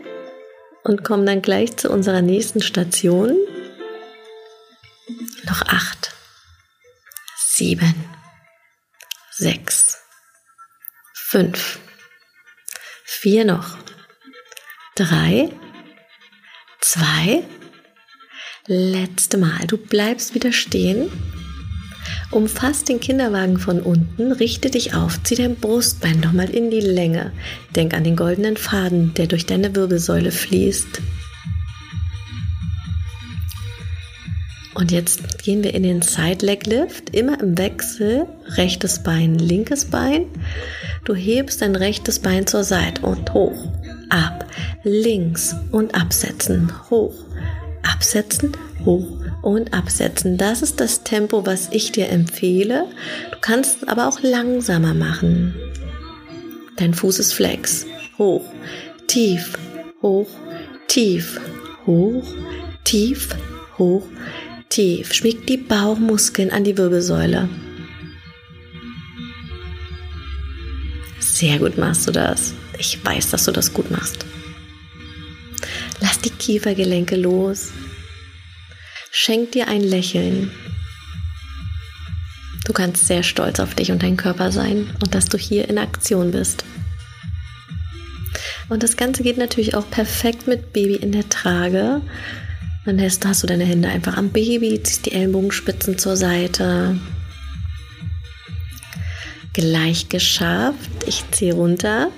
und 0.85 1.05
kommen 1.05 1.25
dann 1.25 1.43
gleich 1.43 1.77
zu 1.77 1.91
unserer 1.91 2.21
nächsten 2.21 2.61
Station. 2.63 3.37
Noch 5.45 5.63
acht, 5.63 6.15
sieben, 7.37 7.95
sechs, 9.31 9.99
fünf, 11.15 11.79
vier 13.05 13.45
noch, 13.45 13.79
drei, 14.95 15.49
zwei, 16.81 17.45
letzte 18.67 19.39
Mal. 19.39 19.67
Du 19.67 19.77
bleibst 19.77 20.35
wieder 20.35 20.53
stehen. 20.53 21.11
Umfass 22.31 22.85
den 22.85 22.99
Kinderwagen 22.99 23.59
von 23.59 23.81
unten, 23.81 24.33
richte 24.33 24.71
dich 24.71 24.95
auf, 24.95 25.23
zieh 25.23 25.35
dein 25.35 25.57
Brustbein 25.57 26.21
nochmal 26.21 26.51
in 26.51 26.71
die 26.71 26.81
Länge. 26.81 27.33
Denk 27.77 27.95
an 27.95 28.05
den 28.05 28.17
goldenen 28.17 28.57
Faden, 28.57 29.13
der 29.15 29.27
durch 29.27 29.47
deine 29.47 29.75
Wirbelsäule 29.77 30.33
fließt. 30.33 31.03
Und 34.75 34.91
jetzt 34.91 35.43
gehen 35.43 35.63
wir 35.63 35.75
in 35.75 35.83
den 35.83 36.01
Side 36.01 36.45
Leg 36.45 36.67
Lift, 36.67 37.15
immer 37.15 37.39
im 37.41 37.59
Wechsel, 37.59 38.27
rechtes 38.57 39.03
Bein, 39.03 39.39
linkes 39.39 39.85
Bein. 39.85 40.27
Du 41.05 41.15
hebst 41.15 41.61
dein 41.61 41.77
rechtes 41.77 42.19
Bein 42.19 42.47
zur 42.47 42.65
Seite 42.65 43.03
und 43.03 43.35
hoch, 43.35 43.69
ab, 44.09 44.47
links 44.83 45.55
und 45.71 45.95
absetzen, 45.95 46.73
hoch, 46.89 47.15
absetzen, 48.03 48.51
hoch 48.85 49.07
und 49.43 49.73
absetzen. 49.73 50.37
Das 50.37 50.61
ist 50.61 50.81
das 50.81 51.05
Tempo, 51.05 51.47
was 51.47 51.69
ich 51.71 51.93
dir 51.93 52.09
empfehle. 52.09 52.87
Du 53.31 53.39
kannst 53.41 53.77
es 53.77 53.89
aber 53.89 54.09
auch 54.09 54.21
langsamer 54.23 54.93
machen. 54.93 55.55
Dein 56.77 56.95
Fuß 56.95 57.21
ist 57.21 57.33
flex. 57.33 57.87
Hoch, 58.19 58.43
tief, 59.07 59.57
hoch, 60.03 60.27
tief, 60.89 61.41
hoch, 61.87 62.25
tief, 62.83 63.37
hoch, 63.79 64.03
tief. 64.69 65.13
Schmieg 65.13 65.47
die 65.47 65.59
Bauchmuskeln 65.59 66.51
an 66.51 66.65
die 66.65 66.77
Wirbelsäule. 66.77 67.49
Sehr 71.21 71.61
gut 71.61 71.79
machst 71.79 72.09
du 72.09 72.11
das. 72.11 72.53
Ich 72.81 72.99
weiß, 73.05 73.31
dass 73.31 73.45
du 73.45 73.53
das 73.53 73.73
gut 73.73 73.93
machst. 73.93 74.27
Lass 76.01 76.19
die 76.19 76.31
Kiefergelenke 76.31 77.15
los. 77.15 77.71
Schenk 79.15 79.53
dir 79.53 79.69
ein 79.69 79.83
Lächeln. 79.83 80.51
Du 82.65 82.73
kannst 82.73 83.07
sehr 83.07 83.23
stolz 83.23 83.61
auf 83.61 83.75
dich 83.75 83.93
und 83.93 84.03
deinen 84.03 84.17
Körper 84.17 84.51
sein 84.51 84.89
und 85.03 85.15
dass 85.15 85.27
du 85.27 85.37
hier 85.37 85.69
in 85.69 85.77
Aktion 85.77 86.31
bist. 86.31 86.65
Und 88.71 88.83
das 88.83 88.97
Ganze 88.97 89.23
geht 89.23 89.37
natürlich 89.37 89.75
auch 89.75 89.89
perfekt 89.91 90.47
mit 90.47 90.73
Baby 90.73 90.95
in 90.95 91.13
der 91.13 91.29
Trage. 91.29 92.01
Dann 92.87 92.99
hast, 93.03 93.27
hast 93.27 93.43
du 93.43 93.47
deine 93.47 93.67
Hände 93.67 93.91
einfach 93.91 94.17
am 94.17 94.31
Baby, 94.31 94.83
ziehst 94.83 95.05
die 95.05 95.13
Ellenbogenspitzen 95.13 95.99
zur 95.99 96.17
Seite. 96.17 96.99
Gleich 99.53 100.09
geschafft. 100.09 100.91
Ich 101.07 101.23
ziehe 101.33 101.53
runter. 101.53 102.11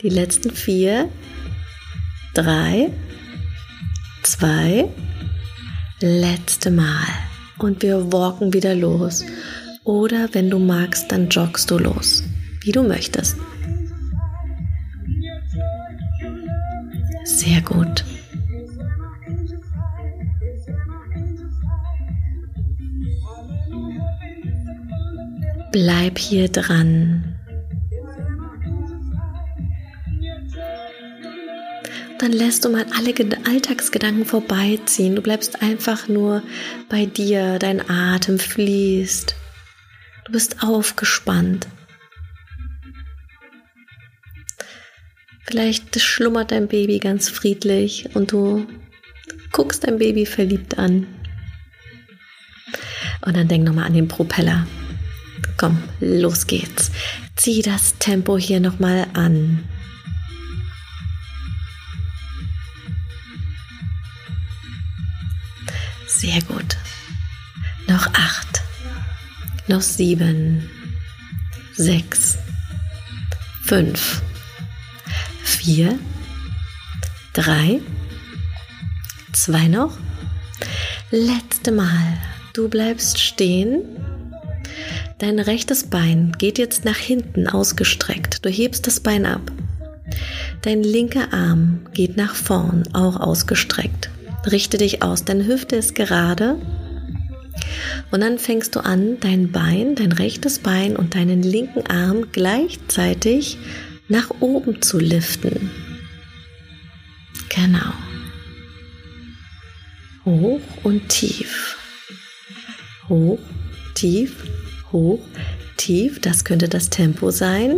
Die 0.00 0.08
letzten 0.08 0.50
vier, 0.50 1.10
drei, 2.32 2.88
zwei, 4.22 4.88
letzte 6.00 6.70
Mal. 6.70 7.06
Und 7.58 7.82
wir 7.82 8.12
walken 8.12 8.52
wieder 8.52 8.74
los. 8.74 9.24
Oder 9.84 10.28
wenn 10.32 10.50
du 10.50 10.58
magst, 10.58 11.10
dann 11.10 11.28
joggst 11.28 11.70
du 11.70 11.78
los. 11.78 12.22
Wie 12.62 12.72
du 12.72 12.82
möchtest. 12.82 13.36
Sehr 17.24 17.60
gut. 17.62 18.04
Bleib 25.72 26.18
hier 26.18 26.48
dran. 26.48 27.37
Dann 32.18 32.32
lässt 32.32 32.64
du 32.64 32.68
mal 32.68 32.86
alle 32.96 33.14
Alltagsgedanken 33.46 34.24
vorbeiziehen. 34.24 35.16
Du 35.16 35.22
bleibst 35.22 35.62
einfach 35.62 36.08
nur 36.08 36.42
bei 36.88 37.06
dir, 37.06 37.58
dein 37.58 37.88
Atem 37.88 38.38
fließt. 38.38 39.34
Du 40.24 40.32
bist 40.32 40.62
aufgespannt. 40.62 41.66
Vielleicht 45.44 45.98
schlummert 46.00 46.50
dein 46.50 46.68
Baby 46.68 46.98
ganz 46.98 47.30
friedlich 47.30 48.10
und 48.14 48.32
du 48.32 48.66
guckst 49.50 49.84
dein 49.84 49.98
Baby 49.98 50.26
verliebt 50.26 50.76
an. 50.76 51.06
Und 53.24 53.36
dann 53.36 53.48
denk 53.48 53.64
nochmal 53.64 53.86
an 53.86 53.94
den 53.94 54.08
Propeller. 54.08 54.66
Komm, 55.56 55.82
los 56.00 56.46
geht's. 56.46 56.90
Zieh 57.36 57.62
das 57.62 57.96
Tempo 57.98 58.36
hier 58.36 58.60
nochmal 58.60 59.06
an. 59.14 59.64
Sehr 66.18 66.42
gut. 66.42 66.76
Noch 67.86 68.08
acht. 68.12 68.60
Noch 69.68 69.82
sieben. 69.82 70.68
Sechs. 71.76 72.38
Fünf. 73.62 74.20
Vier. 75.44 75.96
Drei. 77.34 77.78
Zwei 79.32 79.68
noch. 79.68 79.96
Letzte 81.12 81.70
Mal. 81.70 82.18
Du 82.52 82.68
bleibst 82.68 83.20
stehen. 83.20 83.84
Dein 85.18 85.38
rechtes 85.38 85.84
Bein 85.84 86.32
geht 86.36 86.58
jetzt 86.58 86.84
nach 86.84 86.96
hinten 86.96 87.46
ausgestreckt. 87.46 88.44
Du 88.44 88.50
hebst 88.50 88.88
das 88.88 88.98
Bein 88.98 89.24
ab. 89.24 89.52
Dein 90.62 90.82
linker 90.82 91.32
Arm 91.32 91.86
geht 91.92 92.16
nach 92.16 92.34
vorn, 92.34 92.82
auch 92.92 93.20
ausgestreckt. 93.20 94.10
Richte 94.46 94.78
dich 94.78 95.02
aus, 95.02 95.24
deine 95.24 95.46
Hüfte 95.46 95.76
ist 95.76 95.94
gerade. 95.94 96.58
Und 98.10 98.20
dann 98.20 98.38
fängst 98.38 98.74
du 98.76 98.80
an, 98.80 99.18
dein 99.20 99.52
Bein, 99.52 99.94
dein 99.94 100.12
rechtes 100.12 100.60
Bein 100.60 100.96
und 100.96 101.14
deinen 101.14 101.42
linken 101.42 101.86
Arm 101.86 102.28
gleichzeitig 102.32 103.58
nach 104.08 104.30
oben 104.40 104.80
zu 104.80 104.98
liften. 104.98 105.70
Genau. 107.50 107.92
Hoch 110.24 110.60
und 110.82 111.08
tief. 111.08 111.76
Hoch, 113.08 113.38
tief, 113.94 114.44
hoch, 114.92 115.20
tief. 115.76 116.20
Das 116.20 116.44
könnte 116.44 116.68
das 116.68 116.88
Tempo 116.88 117.30
sein. 117.30 117.76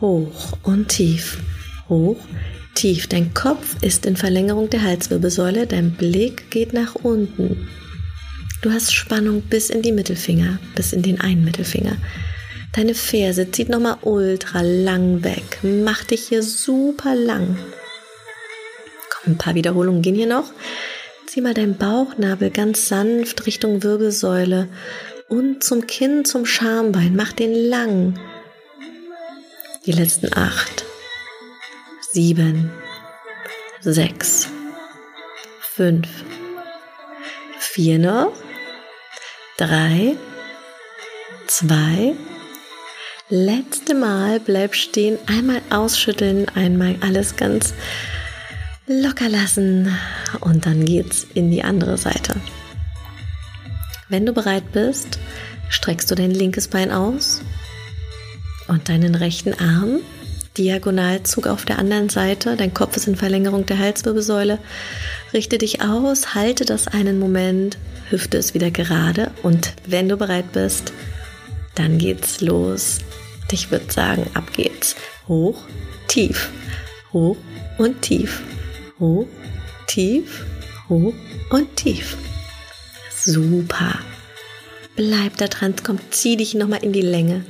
Hoch 0.00 0.58
und 0.62 0.88
tief. 0.88 1.38
Hoch, 1.88 2.16
tief. 2.16 2.61
Dein 3.10 3.32
Kopf 3.32 3.76
ist 3.82 4.06
in 4.06 4.16
Verlängerung 4.16 4.68
der 4.68 4.82
Halswirbelsäule, 4.82 5.68
dein 5.68 5.92
Blick 5.92 6.50
geht 6.50 6.72
nach 6.72 6.96
unten. 6.96 7.68
Du 8.60 8.72
hast 8.72 8.92
Spannung 8.92 9.42
bis 9.42 9.70
in 9.70 9.82
die 9.82 9.92
Mittelfinger, 9.92 10.58
bis 10.74 10.92
in 10.92 11.02
den 11.02 11.20
einen 11.20 11.44
Mittelfinger. 11.44 11.96
Deine 12.72 12.94
Ferse 12.94 13.50
zieht 13.50 13.68
nochmal 13.68 13.98
ultra 14.02 14.62
lang 14.62 15.22
weg. 15.22 15.58
Mach 15.62 16.04
dich 16.04 16.28
hier 16.28 16.42
super 16.42 17.14
lang. 17.14 17.58
Komm, 19.10 19.34
ein 19.34 19.38
paar 19.38 19.54
Wiederholungen 19.54 20.02
gehen 20.02 20.14
hier 20.14 20.26
noch. 20.26 20.52
Zieh 21.26 21.40
mal 21.40 21.54
deinen 21.54 21.76
Bauchnabel 21.76 22.50
ganz 22.50 22.88
sanft 22.88 23.46
Richtung 23.46 23.82
Wirbelsäule 23.82 24.68
und 25.28 25.62
zum 25.62 25.86
Kinn, 25.86 26.24
zum 26.24 26.46
Schambein. 26.46 27.14
Mach 27.14 27.32
den 27.32 27.54
lang. 27.54 28.18
Die 29.86 29.92
letzten 29.92 30.32
acht, 30.32 30.84
sieben, 32.12 32.70
sechs, 33.80 34.48
fünf, 35.60 36.08
vier 37.58 37.98
noch, 37.98 38.34
drei, 39.56 40.16
zwei, 41.46 42.14
letzte 43.30 43.94
Mal 43.94 44.40
bleib 44.40 44.74
stehen, 44.74 45.16
einmal 45.26 45.62
ausschütteln, 45.70 46.46
einmal 46.54 46.96
alles 47.00 47.36
ganz 47.36 47.72
locker 48.86 49.30
lassen 49.30 49.96
und 50.40 50.66
dann 50.66 50.84
geht's 50.84 51.26
in 51.32 51.50
die 51.50 51.64
andere 51.64 51.96
Seite. 51.96 52.34
Wenn 54.10 54.26
du 54.26 54.34
bereit 54.34 54.70
bist, 54.72 55.18
streckst 55.70 56.10
du 56.10 56.14
dein 56.14 56.32
linkes 56.32 56.68
Bein 56.68 56.92
aus 56.92 57.40
und 58.68 58.90
deinen 58.90 59.14
rechten 59.14 59.54
Arm. 59.54 60.00
Diagonalzug 60.58 61.46
auf 61.46 61.64
der 61.64 61.78
anderen 61.78 62.08
Seite. 62.08 62.56
Dein 62.56 62.74
Kopf 62.74 62.96
ist 62.96 63.08
in 63.08 63.16
Verlängerung 63.16 63.66
der 63.66 63.78
Halswirbelsäule. 63.78 64.58
Richte 65.32 65.58
dich 65.58 65.80
aus, 65.80 66.34
halte 66.34 66.64
das 66.64 66.88
einen 66.88 67.18
Moment, 67.18 67.78
Hüfte 68.10 68.36
ist 68.36 68.52
wieder 68.54 68.70
gerade 68.70 69.30
und 69.42 69.72
wenn 69.86 70.08
du 70.08 70.16
bereit 70.16 70.52
bist, 70.52 70.92
dann 71.74 71.98
geht's 71.98 72.40
los. 72.40 72.98
Ich 73.50 73.70
würde 73.70 73.92
sagen, 73.92 74.26
ab 74.32 74.52
geht's. 74.54 74.96
Hoch, 75.28 75.64
tief, 76.08 76.50
hoch 77.12 77.36
und 77.76 78.00
tief, 78.00 78.40
hoch, 78.98 79.26
tief, 79.86 80.46
hoch 80.88 81.12
und 81.50 81.76
tief. 81.76 82.16
Super. 83.14 83.98
Bleib 84.96 85.36
da 85.36 85.48
dran, 85.48 85.74
komm, 85.82 85.98
zieh 86.10 86.36
dich 86.36 86.54
nochmal 86.54 86.82
in 86.82 86.92
die 86.92 87.02
Länge. 87.02 87.44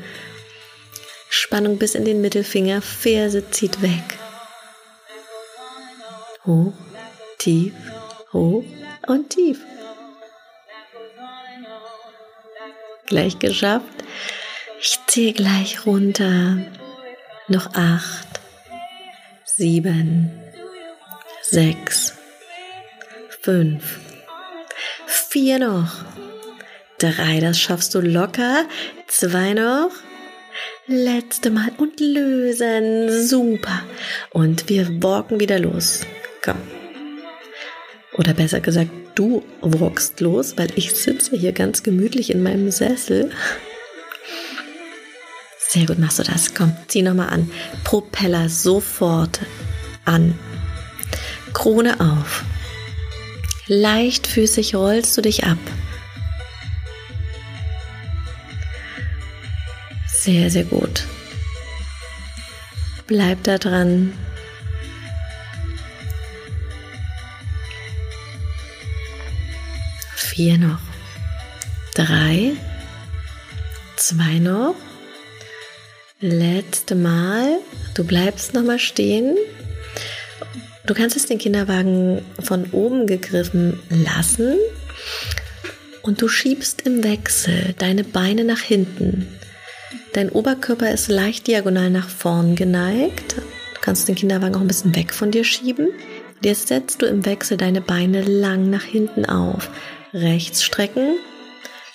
Spannung 1.34 1.78
bis 1.78 1.94
in 1.94 2.04
den 2.04 2.20
Mittelfinger, 2.20 2.82
Ferse 2.82 3.50
zieht 3.50 3.80
weg. 3.80 4.04
Hoch, 6.44 6.74
tief, 7.38 7.72
hoch 8.34 8.64
und 9.06 9.30
tief. 9.30 9.58
Gleich 13.06 13.38
geschafft. 13.38 13.86
Ich 14.78 14.98
ziehe 15.06 15.32
gleich 15.32 15.86
runter. 15.86 16.58
Noch 17.48 17.72
acht, 17.74 18.28
sieben, 19.46 20.30
sechs, 21.40 22.12
fünf, 23.40 24.00
vier 25.06 25.58
noch, 25.58 26.04
drei, 26.98 27.40
das 27.40 27.58
schaffst 27.58 27.94
du 27.94 28.00
locker, 28.00 28.66
zwei 29.06 29.54
noch, 29.54 29.92
letzte 30.86 31.50
Mal 31.50 31.70
und 31.78 32.00
lösen, 32.00 33.26
super. 33.26 33.82
Und 34.30 34.68
wir 34.68 35.02
walken 35.02 35.40
wieder 35.40 35.58
los. 35.58 36.00
Komm. 36.42 36.56
Oder 38.14 38.34
besser 38.34 38.60
gesagt, 38.60 38.90
du 39.14 39.42
walkst 39.60 40.20
los, 40.20 40.58
weil 40.58 40.68
ich 40.76 40.92
sitze 40.92 41.36
hier 41.36 41.52
ganz 41.52 41.82
gemütlich 41.82 42.30
in 42.30 42.42
meinem 42.42 42.70
Sessel. 42.70 43.30
Sehr 45.58 45.86
gut 45.86 45.98
machst 45.98 46.18
du 46.18 46.22
das. 46.22 46.54
Komm, 46.54 46.76
zieh 46.88 47.00
nochmal 47.00 47.30
an. 47.30 47.50
Propeller 47.84 48.50
sofort 48.50 49.40
an. 50.04 50.38
Krone 51.54 51.98
auf. 52.00 52.44
Leichtfüßig 53.68 54.74
rollst 54.74 55.16
du 55.16 55.22
dich 55.22 55.44
ab. 55.44 55.58
Sehr, 60.24 60.52
sehr 60.52 60.62
gut. 60.62 61.02
Bleib 63.08 63.42
da 63.42 63.58
dran. 63.58 64.12
Vier 70.14 70.58
noch. 70.58 70.78
Drei. 71.96 72.52
Zwei 73.96 74.38
noch. 74.38 74.76
Letzte 76.20 76.94
Mal. 76.94 77.58
Du 77.94 78.04
bleibst 78.04 78.54
nochmal 78.54 78.78
stehen. 78.78 79.36
Du 80.86 80.94
kannst 80.94 81.16
es 81.16 81.26
den 81.26 81.38
Kinderwagen 81.38 82.22
von 82.38 82.70
oben 82.70 83.08
gegriffen 83.08 83.80
lassen 83.90 84.54
und 86.02 86.22
du 86.22 86.28
schiebst 86.28 86.82
im 86.82 87.02
Wechsel 87.02 87.74
deine 87.76 88.04
Beine 88.04 88.44
nach 88.44 88.60
hinten. 88.60 89.26
Dein 90.12 90.28
Oberkörper 90.28 90.90
ist 90.90 91.08
leicht 91.08 91.46
diagonal 91.46 91.88
nach 91.88 92.08
vorn 92.08 92.54
geneigt. 92.54 93.36
Du 93.36 93.80
kannst 93.80 94.08
den 94.08 94.14
Kinderwagen 94.14 94.54
auch 94.56 94.60
ein 94.60 94.68
bisschen 94.68 94.94
weg 94.94 95.14
von 95.14 95.30
dir 95.30 95.42
schieben. 95.42 95.88
Jetzt 96.44 96.68
setzt 96.68 97.00
du 97.00 97.06
im 97.06 97.24
Wechsel 97.24 97.56
deine 97.56 97.80
Beine 97.80 98.20
lang 98.20 98.68
nach 98.68 98.82
hinten 98.82 99.24
auf. 99.24 99.70
Rechts 100.12 100.62
strecken, 100.64 101.16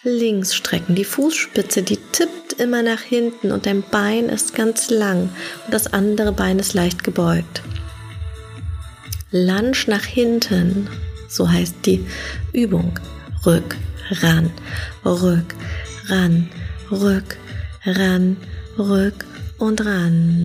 links 0.04 0.56
strecken. 0.56 0.96
Die 0.96 1.04
Fußspitze, 1.04 1.84
die 1.84 2.00
tippt 2.12 2.54
immer 2.54 2.82
nach 2.82 3.02
hinten 3.02 3.52
und 3.52 3.68
dein 3.68 3.84
Bein 3.84 4.30
ist 4.30 4.56
ganz 4.56 4.90
lang 4.90 5.30
und 5.66 5.74
das 5.74 5.94
andere 5.94 6.32
Bein 6.32 6.58
ist 6.58 6.74
leicht 6.74 7.04
gebeugt. 7.04 7.62
Lunge 9.30 9.78
nach 9.88 10.06
hinten, 10.06 10.90
so 11.30 11.52
heißt 11.52 11.86
die 11.86 12.04
Übung. 12.52 13.00
Rück, 13.46 13.76
ran, 14.10 14.50
rück, 15.06 15.54
ran, 16.08 16.50
rück, 16.90 17.38
ran, 17.88 18.38
rück 18.78 19.26
und 19.58 19.86
ran. 19.86 20.44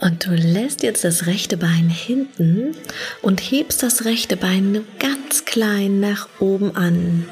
Und 0.00 0.26
du 0.26 0.34
lässt 0.34 0.82
jetzt 0.82 1.04
das 1.04 1.26
rechte 1.26 1.56
Bein 1.56 1.88
hinten 1.88 2.74
und 3.22 3.40
hebst 3.40 3.82
das 3.82 4.04
rechte 4.04 4.36
Bein 4.36 4.84
ganz 4.98 5.44
klein 5.44 6.00
nach 6.00 6.28
oben 6.40 6.76
an. 6.76 7.26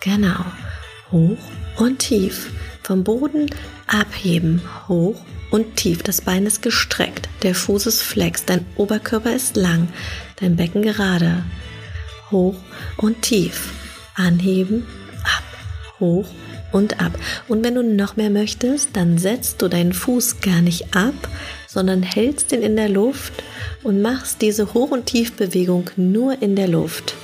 Genau. 0.00 0.44
Hoch 1.12 1.38
und 1.76 2.00
tief. 2.00 2.50
Vom 2.82 3.04
Boden 3.04 3.48
abheben. 3.86 4.60
Hoch 4.88 5.24
und 5.52 5.76
tief. 5.76 6.02
Das 6.02 6.20
Bein 6.20 6.46
ist 6.46 6.62
gestreckt. 6.62 7.28
Der 7.44 7.54
Fuß 7.54 7.86
ist 7.86 8.02
flex. 8.02 8.44
Dein 8.44 8.66
Oberkörper 8.76 9.32
ist 9.32 9.56
lang. 9.56 9.86
Dein 10.40 10.56
Becken 10.56 10.82
gerade. 10.82 11.44
Hoch 12.32 12.56
und 12.96 13.22
tief 13.22 13.70
anheben, 14.14 14.86
ab, 15.24 15.44
hoch 16.00 16.28
und 16.72 17.00
ab. 17.00 17.12
Und 17.48 17.64
wenn 17.64 17.74
du 17.74 17.82
noch 17.82 18.16
mehr 18.16 18.30
möchtest, 18.30 18.90
dann 18.94 19.18
setzt 19.18 19.62
du 19.62 19.68
deinen 19.68 19.92
Fuß 19.92 20.40
gar 20.40 20.60
nicht 20.60 20.94
ab, 20.96 21.14
sondern 21.68 22.02
hältst 22.02 22.52
ihn 22.52 22.62
in 22.62 22.76
der 22.76 22.88
Luft 22.88 23.32
und 23.82 24.02
machst 24.02 24.42
diese 24.42 24.74
Hoch- 24.74 24.90
und 24.90 25.06
Tiefbewegung 25.06 25.90
nur 25.96 26.40
in 26.42 26.56
der 26.56 26.68
Luft. 26.68 27.14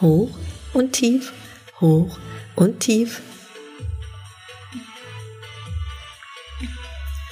Hoch 0.00 0.30
und 0.72 0.92
tief, 0.92 1.32
hoch 1.80 2.18
und 2.54 2.80
tief. 2.80 3.22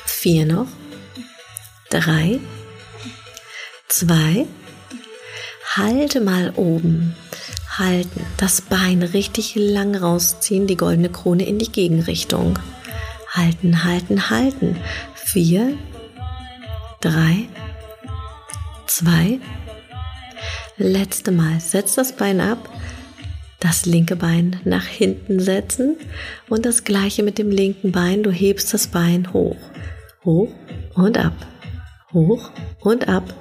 Vier 0.07 0.47
noch. 0.47 0.69
Drei. 1.91 2.41
Zwei. 3.89 4.47
Halte 5.77 6.21
mal 6.21 6.53
oben 6.57 7.15
halten, 7.79 8.25
das 8.37 8.61
Bein 8.61 9.03
richtig 9.03 9.55
lang 9.57 9.95
rausziehen, 9.95 10.67
die 10.67 10.77
goldene 10.77 11.09
Krone 11.09 11.45
in 11.47 11.59
die 11.59 11.71
Gegenrichtung. 11.71 12.59
Halten, 13.31 13.85
halten, 13.85 14.31
halten. 14.31 14.77
Vier, 15.15 15.77
drei, 17.01 17.49
zwei. 18.87 19.41
Letzte 20.77 21.33
Mal. 21.33 21.61
Setz 21.61 21.95
das 21.95 22.17
Bein 22.17 22.41
ab. 22.41 22.69
Das 23.61 23.87
linke 23.87 24.17
Bein 24.17 24.61
nach 24.65 24.85
hinten 24.85 25.41
setzen 25.41 25.97
und 26.51 26.67
das 26.67 26.85
gleiche 26.85 27.23
mit 27.23 27.39
dem 27.39 27.51
linken 27.51 27.93
Bein. 27.93 28.23
Du 28.23 28.31
hebst 28.31 28.75
das 28.75 28.89
Bein 28.89 29.33
hoch, 29.33 29.57
hoch 30.25 30.51
und 30.95 31.17
ab, 31.17 31.33
hoch 32.13 32.51
und 32.81 33.09
ab, 33.09 33.35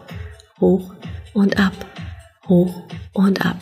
hoch 0.61 0.93
und 1.33 1.57
ab, 1.59 1.73
hoch 1.73 1.73
und 1.73 1.85
ab 1.85 1.93
hoch 2.47 2.83
und 3.13 3.45
ab. 3.45 3.57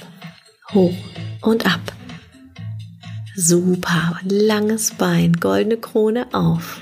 Super, 3.35 4.19
langes 4.23 4.91
Bein, 4.91 5.33
goldene 5.33 5.75
Krone 5.75 6.27
auf. 6.33 6.81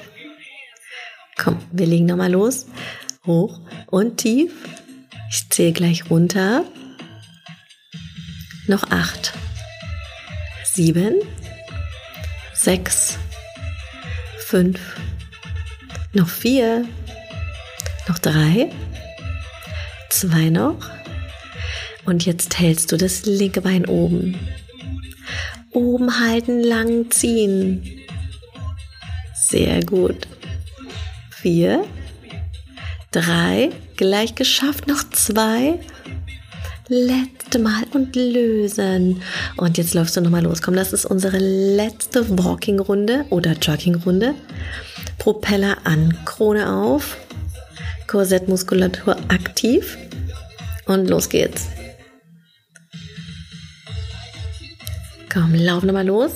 Komm, 1.38 1.58
wir 1.71 1.88
legen 1.88 2.06
nochmal 2.06 2.32
los. 2.32 2.67
Hoch 3.25 3.60
und 3.88 4.17
tief. 4.17 4.52
Ich 5.32 5.49
zähle 5.49 5.73
gleich 5.73 6.10
runter. 6.12 6.65
Noch 8.67 8.91
acht, 8.91 9.34
sieben, 10.63 11.15
sechs, 12.54 13.17
fünf, 14.38 14.80
noch 16.13 16.30
vier, 16.30 16.86
noch 18.08 18.19
drei, 18.19 18.71
zwei 20.10 20.52
noch. 20.52 20.98
Und 22.10 22.26
jetzt 22.26 22.60
hältst 22.60 22.91
du 22.91 22.98
das 22.98 23.28
linke 23.28 23.62
Bein 23.62 23.86
oben. 23.86 24.36
Oben 25.72 26.19
halten, 26.19 26.63
lang 26.63 27.12
ziehen. 27.12 27.84
Sehr 29.36 29.84
gut. 29.84 30.28
Vier, 31.30 31.86
drei, 33.12 33.69
gleich 33.95 34.34
geschafft, 34.34 34.88
noch 34.88 35.08
zwei. 35.12 35.80
Letzte 36.88 37.60
Mal 37.60 37.84
und 37.93 38.15
lösen. 38.15 39.22
Und 39.58 39.78
jetzt 39.78 39.93
läufst 39.93 40.17
du 40.17 40.22
nochmal 40.22 40.41
los. 40.41 40.63
Komm, 40.63 40.76
das 40.76 40.93
ist 40.93 41.06
unsere 41.06 41.38
letzte 41.38 42.39
Walking-Runde 42.39 43.26
oder 43.30 43.52
Jogging-Runde. 43.52 44.34
Propeller 45.19 45.78
an, 45.84 46.17
Krone 46.26 46.74
auf, 46.74 47.17
Korsettmuskulatur 48.08 49.15
aktiv 49.28 49.95
und 50.88 51.08
los 51.08 51.30
geht's. 51.30 51.67
Komm, 55.31 55.53
lauf 55.53 55.83
nochmal 55.83 56.07
los. 56.07 56.31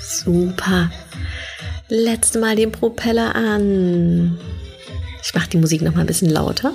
Super. 0.00 0.90
Letzte 1.88 2.38
Mal 2.38 2.54
den 2.54 2.70
Propeller 2.70 3.34
an. 3.34 4.38
Ich 5.22 5.34
mache 5.34 5.48
die 5.48 5.56
Musik 5.56 5.82
noch 5.82 5.94
mal 5.94 6.02
ein 6.02 6.06
bisschen 6.06 6.30
lauter. 6.30 6.72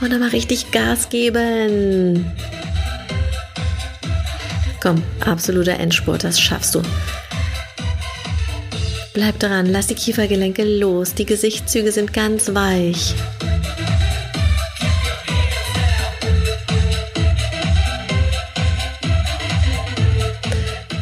Und 0.00 0.12
dann 0.12 0.20
mal 0.20 0.28
richtig 0.28 0.70
Gas 0.70 1.08
geben. 1.08 2.30
Komm, 4.80 5.02
absoluter 5.24 5.78
Endspurt, 5.80 6.24
das 6.24 6.38
schaffst 6.38 6.74
du. 6.74 6.82
Bleib 9.14 9.38
dran, 9.38 9.66
lass 9.66 9.86
die 9.86 9.94
Kiefergelenke 9.94 10.64
los, 10.64 11.14
die 11.14 11.24
Gesichtszüge 11.24 11.92
sind 11.92 12.12
ganz 12.12 12.52
weich. 12.52 13.14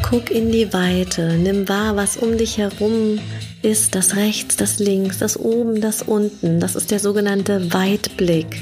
Guck 0.03 0.29
in 0.29 0.51
die 0.51 0.71
Weite, 0.71 1.39
nimm 1.39 1.67
wahr, 1.67 1.95
was 1.95 2.15
um 2.15 2.37
dich 2.37 2.59
herum 2.59 3.19
ist, 3.63 3.95
das 3.95 4.15
rechts, 4.15 4.57
das 4.57 4.77
links, 4.77 5.17
das 5.17 5.35
oben, 5.35 5.81
das 5.81 6.03
unten. 6.03 6.59
Das 6.59 6.75
ist 6.75 6.91
der 6.91 6.99
sogenannte 6.99 7.73
Weitblick. 7.73 8.59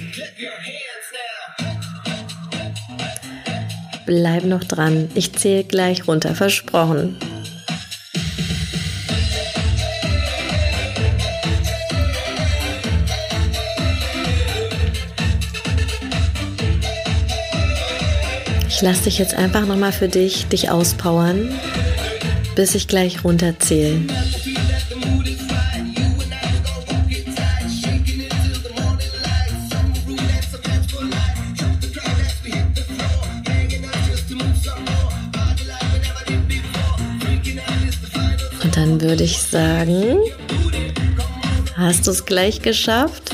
Bleib 4.05 4.45
noch 4.45 4.63
dran, 4.63 5.09
ich 5.13 5.33
zähle 5.33 5.65
gleich 5.65 6.07
runter, 6.07 6.35
versprochen. 6.35 7.17
Ich 18.81 18.87
lasse 18.87 19.03
dich 19.03 19.19
jetzt 19.19 19.35
einfach 19.35 19.67
nochmal 19.67 19.91
für 19.91 20.07
dich, 20.07 20.47
dich 20.47 20.71
auspowern, 20.71 21.51
bis 22.55 22.73
ich 22.73 22.87
gleich 22.87 23.23
runterzähle. 23.23 23.99
Und 38.63 38.75
dann 38.75 38.99
würde 38.99 39.23
ich 39.23 39.37
sagen, 39.37 40.17
hast 41.77 42.07
du 42.07 42.11
es 42.11 42.25
gleich 42.25 42.63
geschafft? 42.63 43.29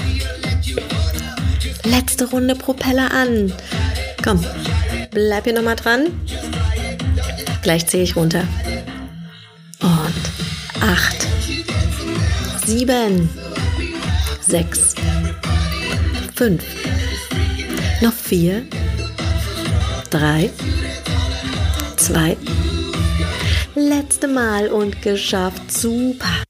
Letzte 1.85 2.29
Runde 2.29 2.53
Propeller 2.55 3.13
an. 3.13 3.53
Komm, 4.21 4.43
Bleib 5.17 5.45
hier 5.45 5.53
nochmal 5.53 5.75
dran. 5.75 6.11
Gleich 7.63 7.87
zähle 7.87 8.03
ich 8.03 8.15
runter. 8.15 8.47
Und 9.79 10.79
acht, 10.79 11.25
sieben, 12.67 13.27
sechs, 14.39 14.93
fünf, 16.35 16.63
noch 17.99 18.13
vier, 18.13 18.67
drei, 20.11 20.51
zwei, 21.95 22.37
letzte 23.73 24.27
Mal 24.27 24.67
und 24.67 25.01
geschafft. 25.01 25.71
Super. 25.71 26.43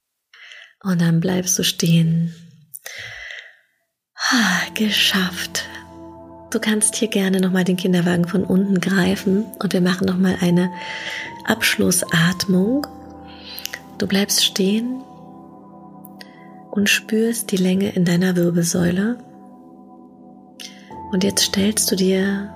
Und 0.83 0.99
dann 0.99 1.21
bleibst 1.21 1.57
du 1.57 1.63
stehen. 1.63 2.35
Ha, 4.17 4.63
geschafft. 4.73 5.66
Du 6.49 6.59
kannst 6.59 6.95
hier 6.95 7.09
gerne 7.09 7.41
nochmal 7.41 7.65
den 7.65 7.75
Kinderwagen 7.75 8.25
von 8.25 8.45
unten 8.45 8.79
greifen 8.79 9.45
und 9.59 9.73
wir 9.73 9.81
machen 9.81 10.07
nochmal 10.07 10.37
eine 10.39 10.71
Abschlussatmung. 11.45 12.87
Du 13.97 14.07
bleibst 14.07 14.45
stehen 14.45 15.01
und 16.71 16.89
spürst 16.89 17.51
die 17.51 17.57
Länge 17.57 17.89
in 17.89 18.05
deiner 18.05 18.37
Wirbelsäule. 18.37 19.17
Und 21.11 21.23
jetzt 21.25 21.43
stellst 21.43 21.91
du 21.91 21.97
dir 21.97 22.53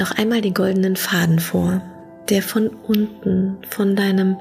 noch 0.00 0.12
einmal 0.12 0.40
den 0.40 0.54
goldenen 0.54 0.96
Faden 0.96 1.38
vor, 1.38 1.80
der 2.28 2.42
von 2.42 2.68
unten, 2.68 3.58
von 3.68 3.94
deinem, 3.94 4.36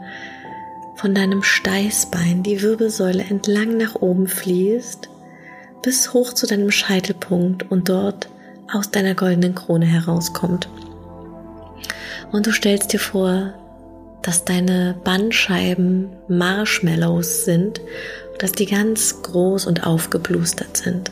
von 0.96 1.14
deinem 1.14 1.44
Steißbein, 1.44 2.42
die 2.42 2.64
Wirbelsäule 2.64 3.24
entlang 3.30 3.78
nach 3.78 3.96
oben 3.96 4.28
fließt, 4.28 5.10
bis 5.84 6.14
hoch 6.14 6.34
zu 6.34 6.48
deinem 6.48 6.72
Scheitelpunkt 6.72 7.70
und 7.70 7.90
dort 7.90 8.30
aus 8.72 8.92
deiner 8.92 9.16
goldenen 9.16 9.56
Krone 9.56 9.86
herauskommt. 9.86 10.70
Und 12.32 12.46
du 12.48 12.52
stellst 12.52 12.94
dir 12.94 13.00
vor, 13.00 13.54
dass 14.22 14.44
deine 14.44 14.96
Bandscheiben 15.04 16.10
Marshmallows 16.28 17.46
sind, 17.46 17.80
dass 18.40 18.52
die 18.52 18.66
ganz 18.66 19.22
groß 19.22 19.66
und 19.66 19.88
aufgeblustert 19.88 20.78
sind. 20.78 21.12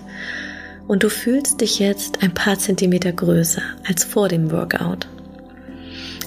Und 0.87 1.03
du 1.03 1.09
fühlst 1.09 1.61
dich 1.61 1.79
jetzt 1.79 2.21
ein 2.21 2.33
paar 2.33 2.59
Zentimeter 2.59 3.11
größer 3.11 3.61
als 3.87 4.03
vor 4.03 4.27
dem 4.27 4.51
Workout. 4.51 5.07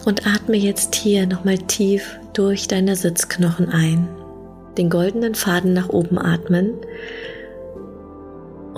Und 0.04 0.26
atme 0.26 0.56
jetzt 0.56 0.94
hier 0.94 1.26
nochmal 1.26 1.58
tief 1.58 2.18
durch 2.32 2.66
deine 2.66 2.96
Sitzknochen 2.96 3.68
ein. 3.68 4.08
Den 4.78 4.90
goldenen 4.90 5.34
Faden 5.34 5.74
nach 5.74 5.88
oben 5.90 6.18
atmen 6.18 6.72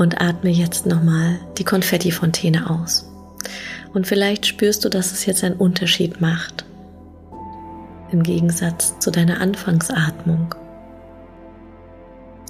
und 0.00 0.22
atme 0.22 0.48
jetzt 0.48 0.86
nochmal 0.86 1.38
die 1.58 1.64
Konfettifontäne 1.64 2.70
aus. 2.70 3.06
Und 3.92 4.06
vielleicht 4.06 4.46
spürst 4.46 4.82
du, 4.82 4.88
dass 4.88 5.12
es 5.12 5.26
jetzt 5.26 5.44
einen 5.44 5.56
Unterschied 5.56 6.22
macht. 6.22 6.64
Im 8.10 8.22
Gegensatz 8.22 8.98
zu 8.98 9.10
deiner 9.10 9.42
Anfangsatmung. 9.42 10.54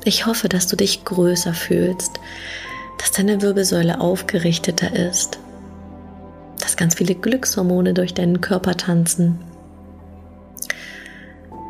Ich 0.05 0.27
hoffe, 0.27 0.49
dass 0.49 0.69
du 0.69 0.77
dich 0.77 1.05
größer 1.05 1.53
fühlst, 1.53 2.21
dass 2.99 3.11
deine 3.11 3.43
Wirbelsäule 3.43 4.01
aufgerichteter 4.01 4.95
ist, 4.95 5.41
dass 6.61 6.77
ganz 6.77 6.95
viele 6.95 7.17
Glückshormone 7.17 7.95
durch 7.95 8.15
deinen 8.15 8.41
Körper 8.41 8.77
tanzen. 8.77 9.41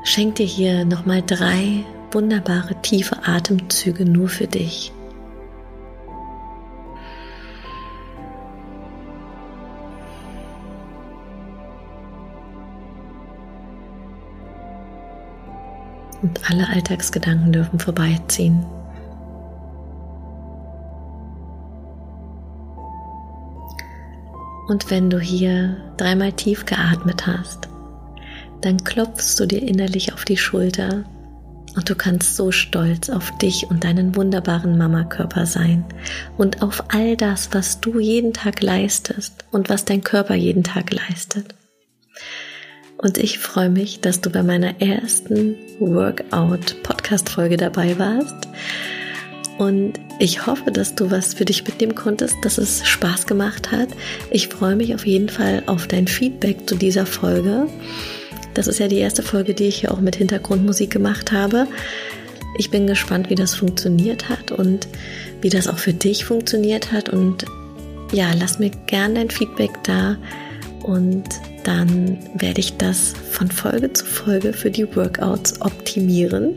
Schenk 0.04 0.34
dir 0.34 0.46
hier 0.46 0.84
nochmal 0.84 1.22
drei 1.26 1.86
wunderbare 2.12 2.74
tiefe 2.82 3.26
Atemzüge 3.26 4.04
nur 4.04 4.28
für 4.28 4.46
dich. 4.46 4.92
Und 16.22 16.50
alle 16.50 16.68
Alltagsgedanken 16.68 17.52
dürfen 17.52 17.78
vorbeiziehen. 17.78 18.64
Und 24.68 24.88
wenn 24.90 25.10
du 25.10 25.18
hier 25.18 25.76
dreimal 25.96 26.32
tief 26.32 26.64
geatmet 26.64 27.26
hast, 27.26 27.68
dann 28.60 28.84
klopfst 28.84 29.36
du 29.38 29.46
dir 29.46 29.62
innerlich 29.62 30.12
auf 30.12 30.24
die 30.24 30.36
Schulter 30.36 31.04
Und 31.76 31.88
du 31.88 31.94
kannst 31.94 32.36
so 32.36 32.50
stolz 32.50 33.10
auf 33.10 33.30
dich 33.38 33.70
und 33.70 33.84
deinen 33.84 34.16
wunderbaren 34.16 34.76
Mamakörper 34.76 35.46
sein 35.46 35.84
und 36.36 36.62
auf 36.62 36.84
all 36.88 37.16
das, 37.16 37.50
was 37.52 37.80
du 37.80 38.00
jeden 38.00 38.32
Tag 38.32 38.60
leistest 38.60 39.44
und 39.52 39.68
was 39.68 39.84
dein 39.84 40.02
Körper 40.02 40.34
jeden 40.34 40.64
Tag 40.64 40.92
leistet. 40.92 41.54
Und 43.02 43.16
ich 43.16 43.38
freue 43.38 43.70
mich, 43.70 44.00
dass 44.00 44.20
du 44.20 44.28
bei 44.28 44.42
meiner 44.42 44.80
ersten 44.82 45.54
Workout-Podcast-Folge 45.78 47.56
dabei 47.56 47.98
warst. 47.98 48.48
Und 49.56 49.94
ich 50.18 50.46
hoffe, 50.46 50.70
dass 50.70 50.94
du 50.94 51.10
was 51.10 51.32
für 51.32 51.46
dich 51.46 51.64
mitnehmen 51.66 51.94
konntest, 51.94 52.36
dass 52.42 52.58
es 52.58 52.86
Spaß 52.86 53.26
gemacht 53.26 53.72
hat. 53.72 53.88
Ich 54.30 54.48
freue 54.48 54.76
mich 54.76 54.94
auf 54.94 55.06
jeden 55.06 55.30
Fall 55.30 55.62
auf 55.64 55.86
dein 55.86 56.06
Feedback 56.08 56.68
zu 56.68 56.76
dieser 56.76 57.06
Folge. 57.06 57.68
Das 58.52 58.66
ist 58.66 58.80
ja 58.80 58.88
die 58.88 58.98
erste 58.98 59.22
Folge, 59.22 59.54
die 59.54 59.68
ich 59.68 59.80
hier 59.80 59.92
auch 59.92 60.00
mit 60.00 60.16
Hintergrundmusik 60.16 60.90
gemacht 60.90 61.32
habe. 61.32 61.66
Ich 62.58 62.70
bin 62.70 62.86
gespannt, 62.86 63.30
wie 63.30 63.34
das 63.34 63.54
funktioniert 63.54 64.28
hat 64.28 64.52
und 64.52 64.88
wie 65.40 65.48
das 65.48 65.68
auch 65.68 65.78
für 65.78 65.94
dich 65.94 66.26
funktioniert 66.26 66.92
hat. 66.92 67.08
Und 67.08 67.46
ja, 68.12 68.32
lass 68.38 68.58
mir 68.58 68.70
gerne 68.86 69.14
dein 69.14 69.30
Feedback 69.30 69.70
da 69.84 70.18
und 70.90 71.24
dann 71.62 72.18
werde 72.34 72.58
ich 72.58 72.76
das 72.76 73.14
von 73.30 73.48
Folge 73.48 73.92
zu 73.92 74.04
Folge 74.04 74.52
für 74.52 74.70
die 74.70 74.84
Workouts 74.96 75.60
optimieren. 75.60 76.56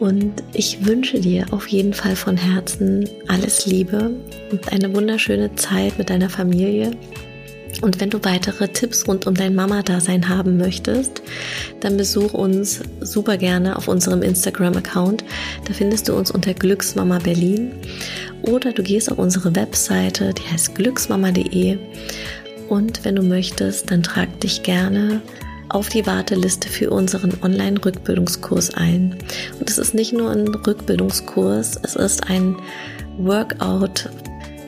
Und 0.00 0.42
ich 0.52 0.84
wünsche 0.84 1.20
dir 1.20 1.46
auf 1.52 1.68
jeden 1.68 1.94
Fall 1.94 2.16
von 2.16 2.36
Herzen 2.36 3.08
alles 3.28 3.64
Liebe 3.64 4.10
und 4.50 4.72
eine 4.72 4.92
wunderschöne 4.92 5.54
Zeit 5.54 5.96
mit 5.98 6.10
deiner 6.10 6.28
Familie 6.28 6.90
und 7.80 8.00
wenn 8.00 8.10
du 8.10 8.22
weitere 8.24 8.68
Tipps 8.68 9.06
rund 9.06 9.26
um 9.26 9.34
dein 9.34 9.54
Mama-Dasein 9.54 10.28
haben 10.28 10.56
möchtest, 10.56 11.22
dann 11.80 11.96
besuch 11.96 12.32
uns 12.32 12.80
super 13.00 13.36
gerne 13.36 13.76
auf 13.76 13.88
unserem 13.88 14.22
Instagram-Account. 14.22 15.24
Da 15.66 15.74
findest 15.74 16.08
du 16.08 16.14
uns 16.14 16.30
unter 16.30 16.54
Glücksmama 16.54 17.18
Berlin. 17.18 17.72
Oder 18.42 18.72
du 18.72 18.82
gehst 18.82 19.10
auf 19.10 19.18
unsere 19.18 19.54
Webseite, 19.54 20.32
die 20.32 20.52
heißt 20.52 20.74
glücksmama.de. 20.74 21.78
Und 22.68 23.04
wenn 23.04 23.16
du 23.16 23.22
möchtest, 23.22 23.90
dann 23.90 24.02
trag 24.02 24.40
dich 24.40 24.62
gerne 24.62 25.20
auf 25.68 25.88
die 25.88 26.06
Warteliste 26.06 26.68
für 26.68 26.90
unseren 26.90 27.32
Online-Rückbildungskurs 27.42 28.74
ein. 28.74 29.16
Und 29.58 29.68
es 29.68 29.78
ist 29.78 29.94
nicht 29.94 30.12
nur 30.12 30.30
ein 30.30 30.48
Rückbildungskurs, 30.48 31.80
es 31.82 31.96
ist 31.96 32.28
ein 32.28 32.56
Workout 33.18 34.08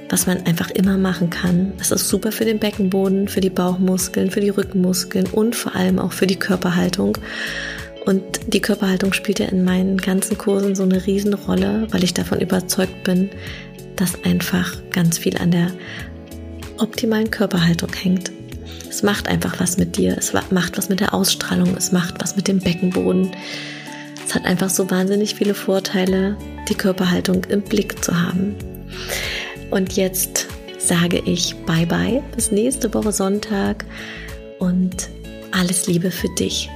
was 0.08 0.26
man 0.26 0.44
einfach 0.46 0.70
immer 0.70 0.98
machen 0.98 1.30
kann. 1.30 1.72
Es 1.80 1.90
ist 1.90 2.08
super 2.08 2.32
für 2.32 2.44
den 2.44 2.58
Beckenboden, 2.58 3.28
für 3.28 3.40
die 3.40 3.50
Bauchmuskeln, 3.50 4.30
für 4.30 4.40
die 4.40 4.50
Rückenmuskeln 4.50 5.26
und 5.26 5.56
vor 5.56 5.74
allem 5.74 5.98
auch 5.98 6.12
für 6.12 6.26
die 6.26 6.36
Körperhaltung. 6.36 7.18
Und 8.04 8.22
die 8.46 8.60
Körperhaltung 8.60 9.12
spielt 9.12 9.40
ja 9.40 9.46
in 9.46 9.64
meinen 9.64 9.96
ganzen 9.96 10.38
Kursen 10.38 10.76
so 10.76 10.84
eine 10.84 11.06
Riesenrolle, 11.06 11.88
weil 11.90 12.04
ich 12.04 12.14
davon 12.14 12.40
überzeugt 12.40 13.02
bin, 13.02 13.30
dass 13.96 14.22
einfach 14.24 14.76
ganz 14.90 15.18
viel 15.18 15.36
an 15.38 15.50
der 15.50 15.72
optimalen 16.78 17.30
Körperhaltung 17.30 17.92
hängt. 17.92 18.32
Es 18.88 19.02
macht 19.02 19.28
einfach 19.28 19.60
was 19.60 19.76
mit 19.76 19.96
dir, 19.96 20.16
es 20.18 20.32
macht 20.32 20.78
was 20.78 20.88
mit 20.88 21.00
der 21.00 21.12
Ausstrahlung, 21.12 21.76
es 21.76 21.92
macht 21.92 22.22
was 22.22 22.36
mit 22.36 22.48
dem 22.48 22.58
Beckenboden. 22.58 23.30
Es 24.26 24.34
hat 24.34 24.44
einfach 24.44 24.70
so 24.70 24.90
wahnsinnig 24.90 25.34
viele 25.34 25.54
Vorteile, 25.54 26.36
die 26.68 26.74
Körperhaltung 26.74 27.44
im 27.44 27.62
Blick 27.62 28.02
zu 28.04 28.20
haben. 28.20 28.54
Und 29.70 29.94
jetzt 29.94 30.46
sage 30.78 31.22
ich 31.26 31.54
Bye 31.66 31.86
bye, 31.86 32.22
bis 32.34 32.50
nächste 32.50 32.92
Woche 32.94 33.12
Sonntag 33.12 33.84
und 34.58 35.08
alles 35.52 35.86
Liebe 35.86 36.10
für 36.10 36.28
dich. 36.38 36.70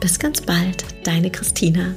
Bis 0.00 0.18
ganz 0.18 0.40
bald, 0.40 0.84
deine 1.04 1.30
Christina. 1.30 1.94